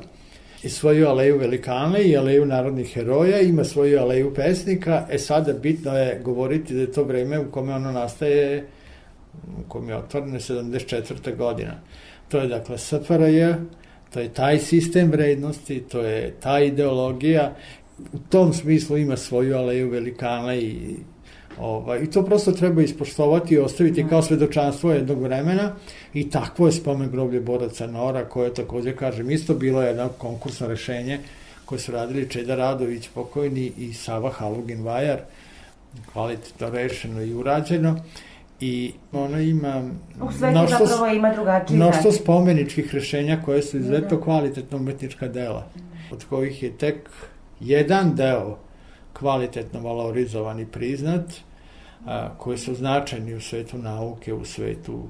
[0.63, 5.97] i svoju aleju velikana i aleju narodnih heroja, ima svoju aleju pesnika, e sada bitno
[5.97, 8.65] je govoriti da je to vreme u kome ono nastaje,
[9.59, 11.35] u kome je otvoreno 74.
[11.35, 11.73] godina.
[12.29, 13.53] To je dakle SFRJ,
[14.13, 17.55] to je taj sistem vrednosti, to je ta ideologija,
[18.13, 20.95] u tom smislu ima svoju aleju velikana i
[21.59, 25.71] Ovaj, I to prosto treba ispoštovati i ostaviti kao svedočanstvo jednog vremena
[26.13, 30.67] i takvo je spomen groblje boraca Nora koje je takođe, kažem, isto bilo jedno konkursno
[30.67, 31.19] rešenje
[31.65, 35.19] koje su radili Čeda Radović pokojni i Sava Halugin Vajar,
[36.13, 37.95] kvalitetno rešeno i urađeno
[38.59, 39.89] i ono ima
[40.21, 42.11] U svetu zapravo ima drugačiji način.
[42.11, 44.23] spomeničkih rešenja koje su izuzetno Da.
[44.23, 45.67] kvalitetno umetnička dela,
[46.11, 47.09] od kojih je tek
[47.59, 48.57] jedan deo
[49.19, 51.33] kvalitetno valorizovan i priznat,
[52.05, 55.03] a, koji su značajni u svetu nauke, u svetu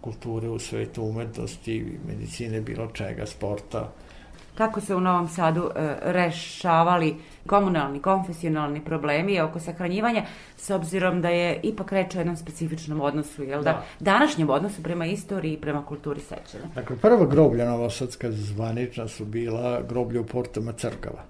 [0.00, 3.92] kulture, u svetu umetnosti, medicine, bilo čega, sporta.
[4.54, 7.16] Kako se u Novom Sadu e, rešavali
[7.46, 10.22] komunalni, konfesionalni problemi oko sahranjivanja,
[10.56, 13.72] s obzirom da je ipak reč o jednom specifičnom odnosu, jel da?
[13.72, 13.84] Da.
[14.00, 16.64] Današnjem odnosu prema istoriji i prema kulturi sećanja.
[16.74, 21.22] Dakle, prva groblja novosadska zvanična su bila groblje u portama crkava.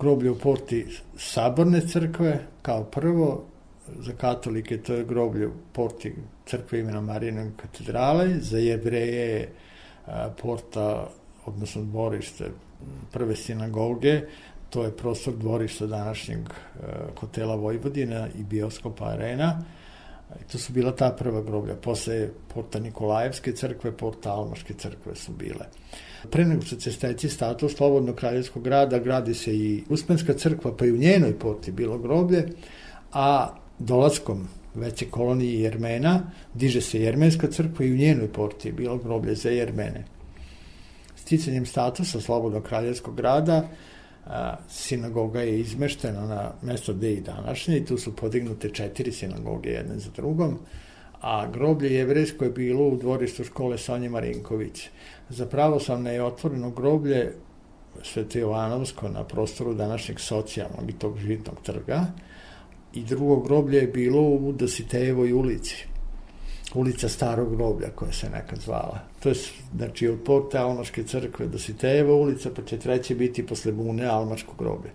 [0.00, 0.86] Groblje u porti
[1.16, 3.44] Saborne crkve, kao prvo,
[3.98, 6.14] za katolike to je groblje u porti
[6.46, 9.52] crkve imena Marijine katedrale, za jevreje je
[10.42, 11.08] porta,
[11.46, 12.50] odnosno dvorište
[13.12, 14.20] prve sinagoge,
[14.70, 16.40] to je prostor dvorišta današnjeg
[17.20, 19.62] hotela Vojvodina i bioskopa Arena.
[20.40, 21.74] I to su bila ta prva groblja.
[21.74, 25.66] Posle porta Nikolajevske crkve, porta Almaške crkve su bile.
[26.30, 30.86] Pre nego što će steći status Slobodnog kraljevskog grada, gradi se i Uspenska crkva, pa
[30.86, 32.48] i u njenoj porti bilo groblje,
[33.12, 38.96] a dolaskom veće kolonije Jermena, diže se Jermenska crkva i u njenoj porti je bilo
[38.96, 40.04] groblje za Jermene.
[41.16, 43.68] Sticanjem statusa Slobodnog kraljevskog grada,
[44.68, 49.98] sinagoga je izmeštena na mesto gde i današnje i tu su podignute četiri sinagoge jedne
[49.98, 50.58] za drugom,
[51.20, 54.88] a groblje jevrejsko je bilo u dvorištu škole Sonje Marinković.
[55.28, 57.32] Za pravoslavne je otvoreno groblje
[58.02, 62.06] Svete Jovanovsko na prostoru današnjeg socijalnog i tog žitnog trga
[62.94, 65.86] i drugo groblje je bilo u Dositejevoj ulici
[66.74, 68.98] ulica Starog groblja koja se nekad zvala.
[69.22, 69.34] To je,
[69.76, 74.54] znači, od porte Almaške crkve do Sitejeva ulica, pa će treće biti posle Bune Almaško
[74.58, 74.90] groblje.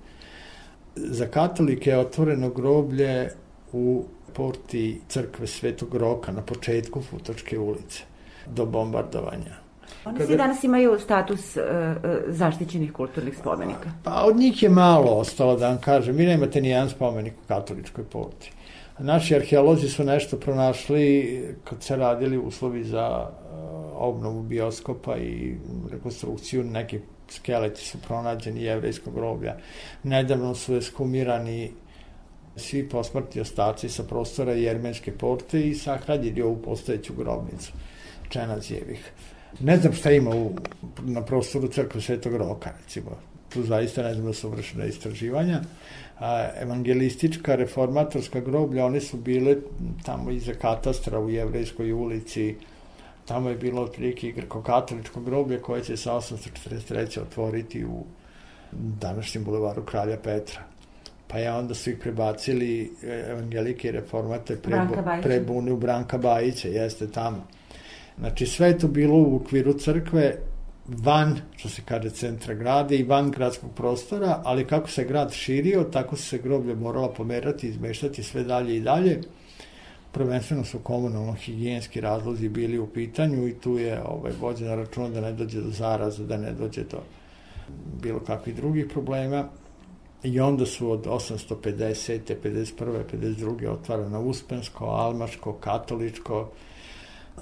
[0.96, 3.30] Za katolike je otvoreno groblje
[3.74, 8.04] u porti crkve Svetog Roka na početku Futočke ulice
[8.46, 9.62] do bombardovanja.
[10.06, 11.96] Oni Kada- svi danas imaju status e, e,
[12.28, 13.92] zaštićenih kulturnih spomenika.
[14.04, 16.16] Pa od njih je malo ostalo, da vam kažem.
[16.16, 18.52] Vi nemate ni jedan spomenik u katoličkoj porti.
[19.00, 23.58] Naši arheolozi su nešto pronašli kad se radili uslovi za uh,
[23.96, 25.56] obnovu bioskopa i
[25.92, 27.00] rekonstrukciju, neki
[27.30, 29.56] skeleti su pronađeni jevrejskog groblja.
[30.04, 31.72] Nedavno su eskumirani
[32.56, 37.72] svi posmrtni ostaci sa prostora Jermenske porte i sahranjeni ovu postojeću grobnicu
[38.30, 39.12] Čenazijevih.
[39.60, 40.52] Ne znam šta ima u,
[41.02, 43.18] na prostoru crkve Svetog Roka, recimo.
[43.54, 45.62] Tu zaista ne znam da su vršene istraživanja.
[46.20, 49.56] A, evangelistička, reformatorska groblja, one su bile
[50.04, 52.56] tamo iza katastra u Jevrejskoj ulici,
[53.26, 57.22] tamo je bilo otprilike i greko-katoličko groblje koje će se 843.
[57.22, 58.04] otvoriti u
[58.72, 60.71] današnjem bulevaru Kralja Petra.
[61.32, 65.28] Pa je onda su ih prebacili e, evangelike reformate pre, Branka Bajića.
[65.28, 67.48] pre Bune u Branka Bajića, jeste tamo.
[68.20, 70.36] Znači sve je to bilo u okviru crkve
[70.88, 75.84] van, što se kaže, centra grada i van gradskog prostora, ali kako se grad širio,
[75.84, 79.22] tako su se groblje morala pomerati, izmeštati sve dalje i dalje.
[80.12, 85.34] Prvenstveno su komunalno-higijenski razlozi bili u pitanju i tu je ovaj, vođena računa da ne
[85.34, 87.04] dođe do zaraza, da ne dođe do
[88.02, 89.50] bilo kakvih drugih problema.
[90.24, 92.20] I onda su od 850.
[92.44, 93.04] 51.
[93.14, 93.68] 52.
[93.68, 96.52] otvarana Uspensko, Almaško, Katoličko,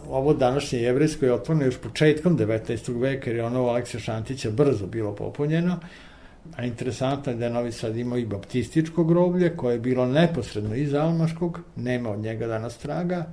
[0.10, 3.02] ovo današnje jevrejsko je otvoreno još početkom 19.
[3.02, 5.80] veka, jer je ono u Aleksija Šantića brzo bilo popunjeno,
[6.56, 10.76] a interesantno je da je Novi Sad imao i baptističko groblje, koje je bilo neposredno
[10.76, 13.26] iz Almaškog, nema od njega danas traga,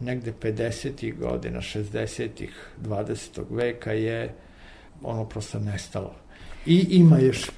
[0.00, 1.18] negde 50.
[1.18, 2.48] godina, 60.
[2.84, 3.42] 20.
[3.50, 4.34] veka je
[5.02, 6.19] ono prosto nestalo.
[6.66, 7.50] I ima još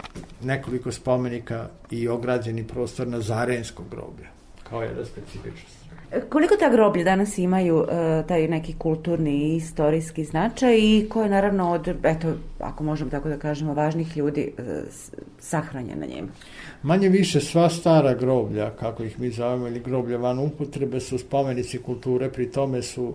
[0.43, 4.29] nekoliko spomenika i ograđeni prostor na Zarenskog groblja,
[4.63, 5.82] kao jedna specifičnost.
[6.29, 11.29] Koliko ta groblje danas imaju e, taj neki kulturni i istorijski značaj i ko je
[11.29, 12.29] naravno od, eto,
[12.59, 16.29] ako možemo tako da kažemo, važnih ljudi e, s- sahranjen na njima?
[16.83, 21.79] Manje više sva stara groblja, kako ih mi zovemo, ili groblja van upotrebe, su spomenici
[21.79, 23.15] kulture, pri tome su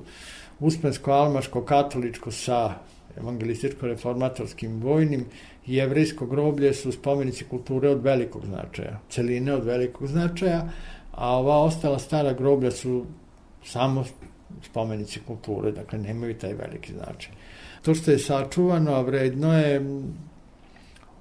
[0.59, 2.73] Uspensko, Almaško, Katoličko sa
[3.21, 5.25] evangelističko-reformatorskim vojnim
[5.67, 10.69] i jevrejsko groblje su spomenici kulture od velikog značaja, celine od velikog značaja,
[11.17, 13.05] a ova ostala stara groblja su
[13.65, 14.03] samo
[14.63, 17.33] spomenici kulture, dakle nemaju taj veliki značaj.
[17.81, 19.81] To što je sačuvano, a vredno je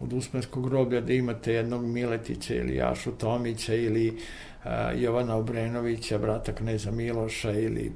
[0.01, 4.19] od Uspenskog groblja da imate jednog Miletića ili Jašu Tomića ili
[4.65, 7.93] a, Jovana Obrenovića, brata kneza Miloša ili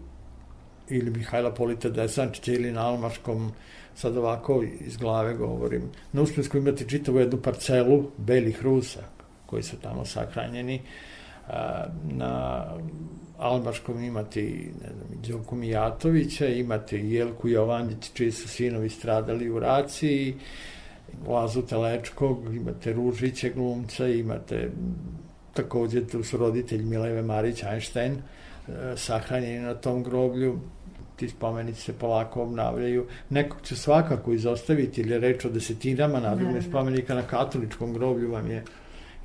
[0.89, 3.53] ili Mihajla Polita Desančića ili na Almaškom,
[3.95, 5.83] sad ovako iz glave govorim.
[6.13, 9.01] Na Uspenskom imate čitavu jednu parcelu belih Rusa
[9.47, 10.75] koji su tamo sahranjeni.
[10.77, 11.20] A,
[12.05, 12.65] Na
[13.39, 19.51] Almaškom imate i ne znam, Đoku Mijatovića, imate i Jelku Jovandić, čiji su sinovi stradali
[19.51, 20.35] u raciji,
[21.27, 24.71] Lazu Telečkog, imate Ružića glumca, imate
[25.53, 30.59] takođe tu su roditelji Mileve Marić Einstein, e, sahranjeni na tom groblju,
[31.17, 33.07] ti spomenici se polako obnavljaju.
[33.31, 36.69] Nekog će svakako izostaviti, ili je reč o desetinama nadobnih Naravno.
[36.69, 38.65] spomenika na katoličkom groblju vam je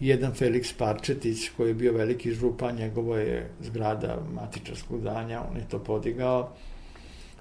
[0.08, 5.70] jedan Felix Parčetić koji je bio veliki župan, njegovo je zgrada matičarskog danja, on je
[5.70, 6.50] to podigao.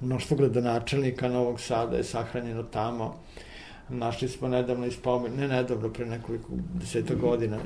[0.00, 3.14] Mnoštvo gradonačelnika Novog Sada je sahranjeno tamo.
[3.88, 7.58] Našli smo nedavno i spomenik, ne nedavno, pre nekoliko deseta godina,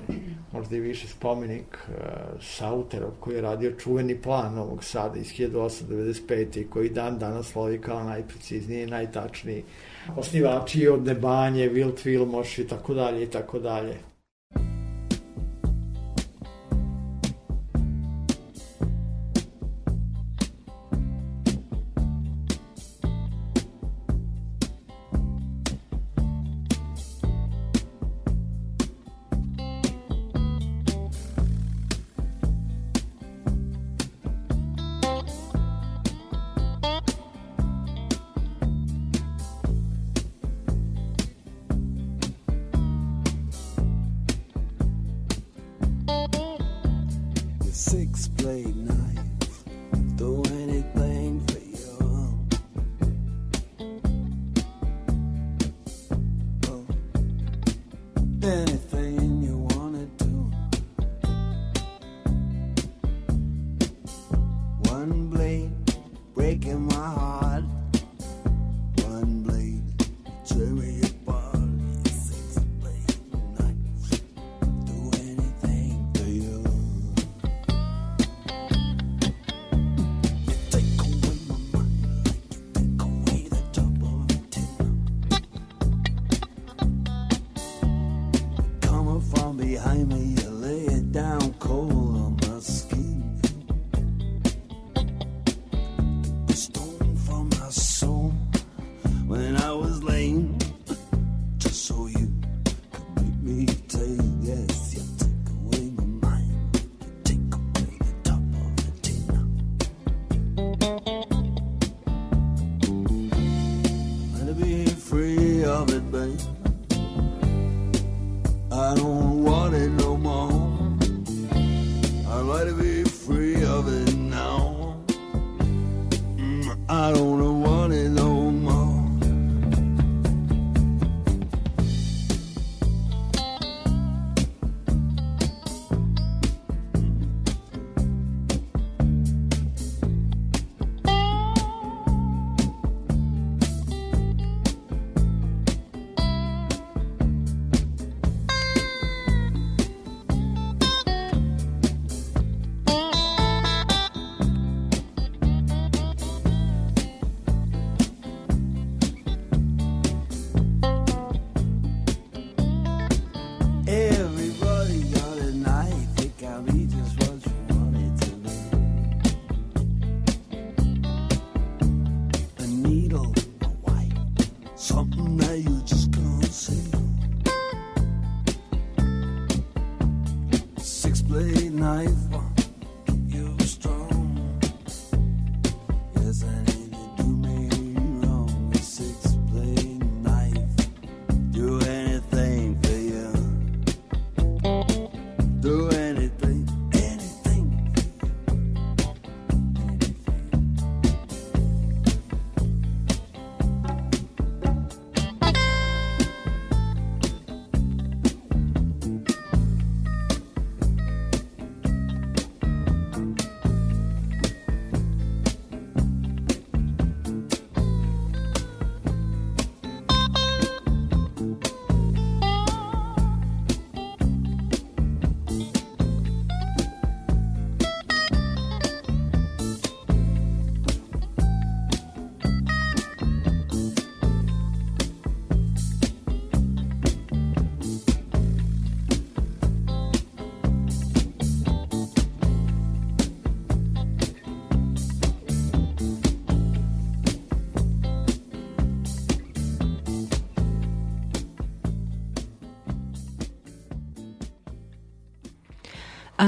[0.52, 1.94] možda i više spomenik uh,
[2.40, 6.60] Sauterov koji je radio čuveni plan Novog Sada iz 1895.
[6.60, 9.64] i koji dan danas slovi kao najprecizniji i najtačniji.
[10.16, 13.94] Osnivači od Nebanje, Wilt Vilmoš i tako dalje i tako dalje.
[89.58, 90.37] Behind me,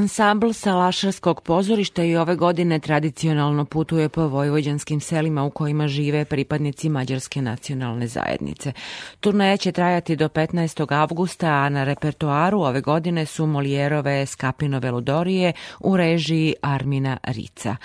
[0.01, 6.89] Ansambl Salašarskog pozorišta i ove godine tradicionalno putuje po vojvođanskim selima u kojima žive pripadnici
[6.89, 8.73] Mađarske nacionalne zajednice.
[9.21, 10.95] Turneja će trajati do 15.
[10.95, 17.77] avgusta, a na repertoaru ove godine su Molijerove Skapinove Ludorije u režiji Armina Rica.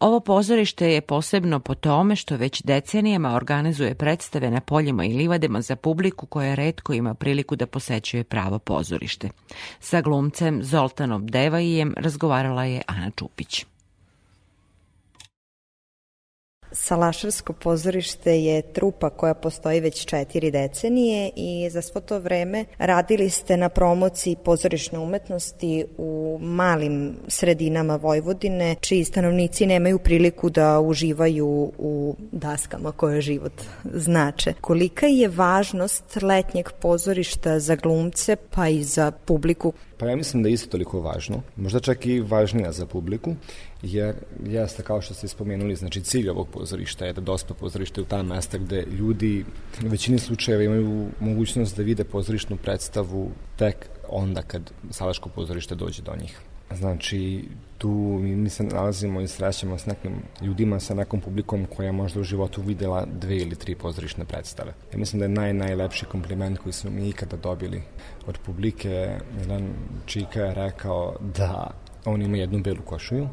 [0.00, 5.60] Ovo pozorište je posebno po tome što već decenijama organizuje predstave na poljima i livadima
[5.60, 9.28] za publiku koja redko ima priliku da posećuje pravo pozorište.
[9.80, 11.26] Sa glumcem Zoltanom
[11.58, 13.64] Devajijem razgovarala je Ana Čupić.
[16.72, 23.30] Salašarsko pozorište je trupa koja postoji već četiri decenije i za svo to vreme radili
[23.30, 31.72] ste na promociji pozorišne umetnosti u malim sredinama Vojvodine, čiji stanovnici nemaju priliku da uživaju
[31.78, 34.52] u daskama koje život znače.
[34.60, 39.72] Kolika je važnost letnjeg pozorišta za glumce pa i za publiku?
[39.98, 43.34] Pa ja mislim da je isto toliko važno, možda čak i važnija za publiku,
[43.82, 44.14] jer
[44.46, 48.22] jeste kao što ste spomenuli, znači cilj ovog pozorišta je da dospe pozorište u ta
[48.22, 49.44] mesta gde ljudi
[49.84, 56.02] u većini slučajeva imaju mogućnost da vide pozorišnu predstavu tek onda kad Salaško pozorište dođe
[56.02, 56.47] do njih.
[56.74, 57.44] Znači,
[57.78, 57.88] tu
[58.22, 62.62] mi, se nalazimo i srećemo s nekim ljudima, sa nekom publikom koja možda u životu
[62.62, 64.74] videla dve ili tri pozorišne predstave.
[64.92, 67.82] Ja mislim da je naj, najlepši kompliment koji smo mi ikada dobili
[68.26, 69.18] od publike.
[69.40, 69.68] Jedan
[70.06, 71.70] čika je rekao da
[72.04, 73.28] on ima jednu belu košuju,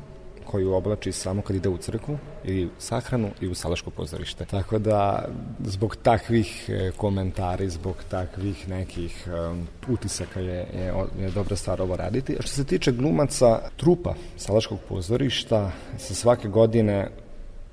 [0.46, 4.46] koju oblači samo kad ide u crkvu ili sahranu i u salaško pozorište.
[4.46, 5.26] Tako da
[5.64, 11.96] zbog takvih e, komentari, zbog takvih nekih um, utisaka je, je, je dobra stvar ovo
[11.96, 12.36] raditi.
[12.40, 17.10] A što se tiče glumaca trupa salaškog pozorišta, se svake godine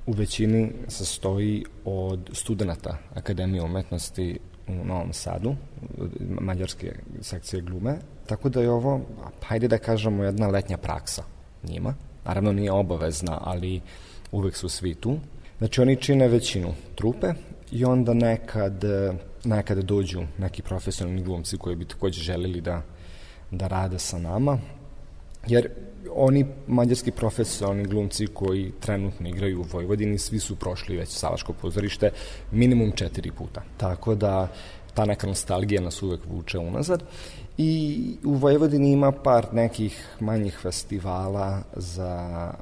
[0.06, 4.38] u većini sastoji od studenta Akademije umetnosti
[4.68, 5.54] u Novom Sadu,
[6.40, 7.96] mađarske sekcije glume,
[8.26, 9.00] tako da je ovo,
[9.42, 11.22] hajde da kažemo, jedna letnja praksa
[11.62, 11.94] njima.
[12.24, 13.80] Naravno nije obavezna, ali
[14.32, 15.18] uvek su svi tu.
[15.58, 17.26] Znači oni čine većinu trupe
[17.70, 18.84] i onda nekad,
[19.44, 22.82] nekad dođu neki profesionalni glumci koji bi takođe želeli da,
[23.50, 24.58] da rade sa nama,
[25.46, 25.68] jer
[26.14, 32.10] oni mađarski profesionalni glumci koji trenutno igraju u Vojvodini, svi su prošli već Salaško pozorište
[32.50, 33.62] minimum četiri puta.
[33.76, 34.48] Tako da
[34.94, 37.02] ta neka nostalgija nas uvek vuče unazad.
[37.58, 42.52] I u Vojvodini ima par nekih manjih festivala za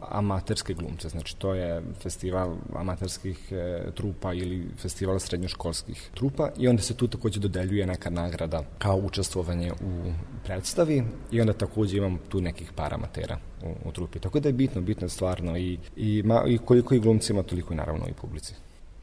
[0.00, 6.82] amaterske glumce, znači to je festival amaterskih e, trupa ili festival srednjoškolskih trupa i onda
[6.82, 10.12] se tu takođe dodeljuje neka nagrada kao učestvovanje u
[10.44, 14.18] predstavi i onda takođe imam tu nekih par amatera u, u trupi.
[14.18, 17.42] Tako da je bitno, bitno je stvarno i, i, ma, i koliko i glumci ima,
[17.42, 18.54] toliko i naravno i publici.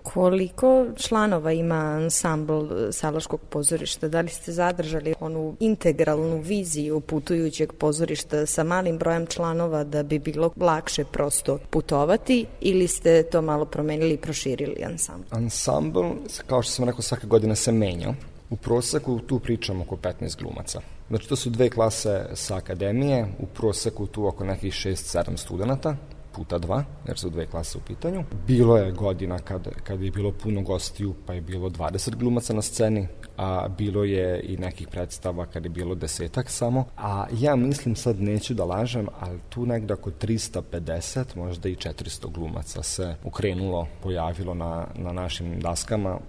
[0.03, 4.07] Koliko članova ima ansambl Salaškog pozorišta?
[4.07, 10.19] Da li ste zadržali onu integralnu viziju putujućeg pozorišta sa malim brojem članova da bi
[10.19, 15.27] bilo lakše prosto putovati ili ste to malo promenili i proširili ansambl?
[15.31, 16.03] Ansambl,
[16.47, 18.13] kao što sam rekao, svake godine se menja.
[18.49, 20.81] U proseku tu pričamo oko 15 glumaca.
[21.07, 25.95] Znači to su dve klase sa akademije, u proseku tu oko nekih 6-7 studenta,
[26.35, 28.23] puta dva, jer su dve klase u pitanju.
[28.47, 32.61] Bilo je godina kad, kad je bilo puno gostiju, pa je bilo 20 glumaca na
[32.61, 33.07] sceni,
[33.37, 38.21] a bilo je i nekih predstava kad je bilo desetak samo, a ja mislim sad
[38.21, 44.53] neću da lažem, ali tu negde oko 350, možda i 400 glumaca se ukrenulo, pojavilo
[44.53, 46.19] na, na našim daskama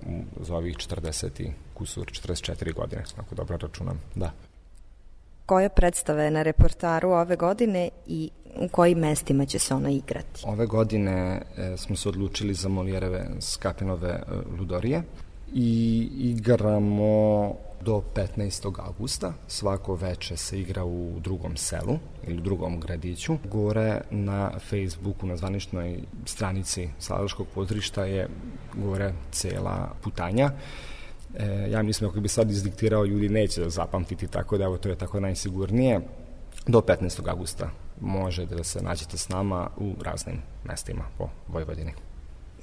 [0.41, 4.31] za ovih 40 i kusur, 44 godine, ako dobro računam, da.
[5.47, 10.43] Koje predstave na reportaru ove godine i u kojim mestima će se ona igrati?
[10.47, 14.23] Ove godine e, smo se odlučili za Molijereve Skapinove e,
[14.59, 15.03] Ludorije
[15.55, 18.87] i igramo do 15.
[18.87, 19.33] augusta.
[19.49, 23.37] Svako veče se igra u drugom selu ili u drugom gradiću.
[23.45, 28.29] Gore na Facebooku, na zvaničnoj stranici Salaškog pozorišta je
[28.75, 30.51] gore cela putanja.
[31.39, 34.89] E, ja mislim ako bi sad izdiktirao ljudi neće da zapamtiti tako da evo to
[34.89, 36.01] je tako najsigurnije.
[36.67, 37.29] Do 15.
[37.29, 37.71] augusta
[38.01, 41.93] možete da se nađete s nama u raznim mestima po Vojvodini.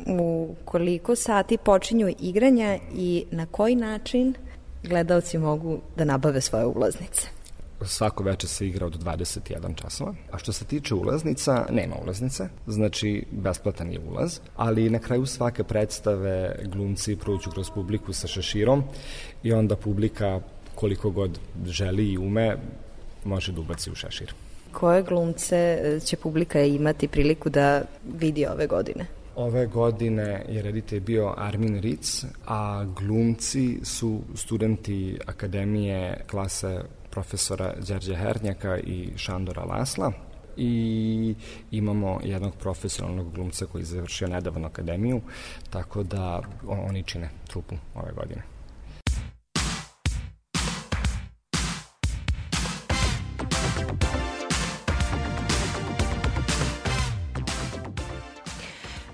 [0.07, 4.33] U koliko sati počinju igranja i na koji način
[4.83, 7.27] gledalci mogu da nabave svoje ulaznice?
[7.85, 10.13] Svako veče se igra od 21 časova.
[10.31, 15.63] A što se tiče ulaznica, nema ulaznice, znači besplatan je ulaz, ali na kraju svake
[15.63, 18.83] predstave glumci prođu kroz publiku sa šeširom
[19.43, 20.39] i onda publika
[20.75, 22.57] koliko god želi i ume
[23.23, 24.33] može da ubaci u šešir.
[24.71, 27.81] Koje glumce će publika imati priliku da
[28.19, 29.05] vidi ove godine?
[29.35, 38.15] Ove godine je reditelj bio Armin Ritz, a glumci su studenti Akademije klase profesora Đerđe
[38.15, 40.11] Hernjaka i Šandora Lasla
[40.57, 41.35] i
[41.71, 45.21] imamo jednog profesionalnog glumca koji je završio nedavno akademiju,
[45.69, 48.41] tako da oni čine trupu ove godine.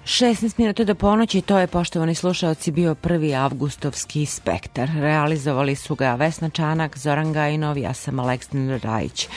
[0.07, 4.89] 16 minuta do ponoći, to je, poštovani slušalci, bio prvi avgustovski spektar.
[4.95, 9.27] Realizovali su ga Vesna Čanak, Zoran Gajinov, ja sam Aleksandar Rajić.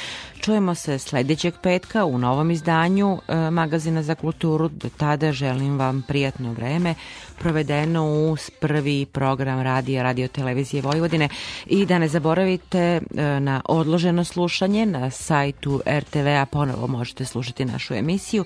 [0.40, 4.68] Čujemo se sledećeg petka u novom izdanju e, Magazina za kulturu.
[4.68, 6.94] Do tada želim vam prijatno vreme
[7.38, 11.28] provedeno uz prvi program radija Radio Televizije Vojvodine
[11.66, 13.00] i da ne zaboravite e,
[13.40, 18.44] na odloženo slušanje na sajtu RTV-a ponovo možete slušati našu emisiju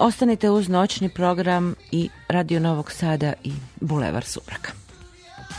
[0.00, 4.79] Ostanite uz noćni program i Radio Novog Sada i Bulevar Subraka.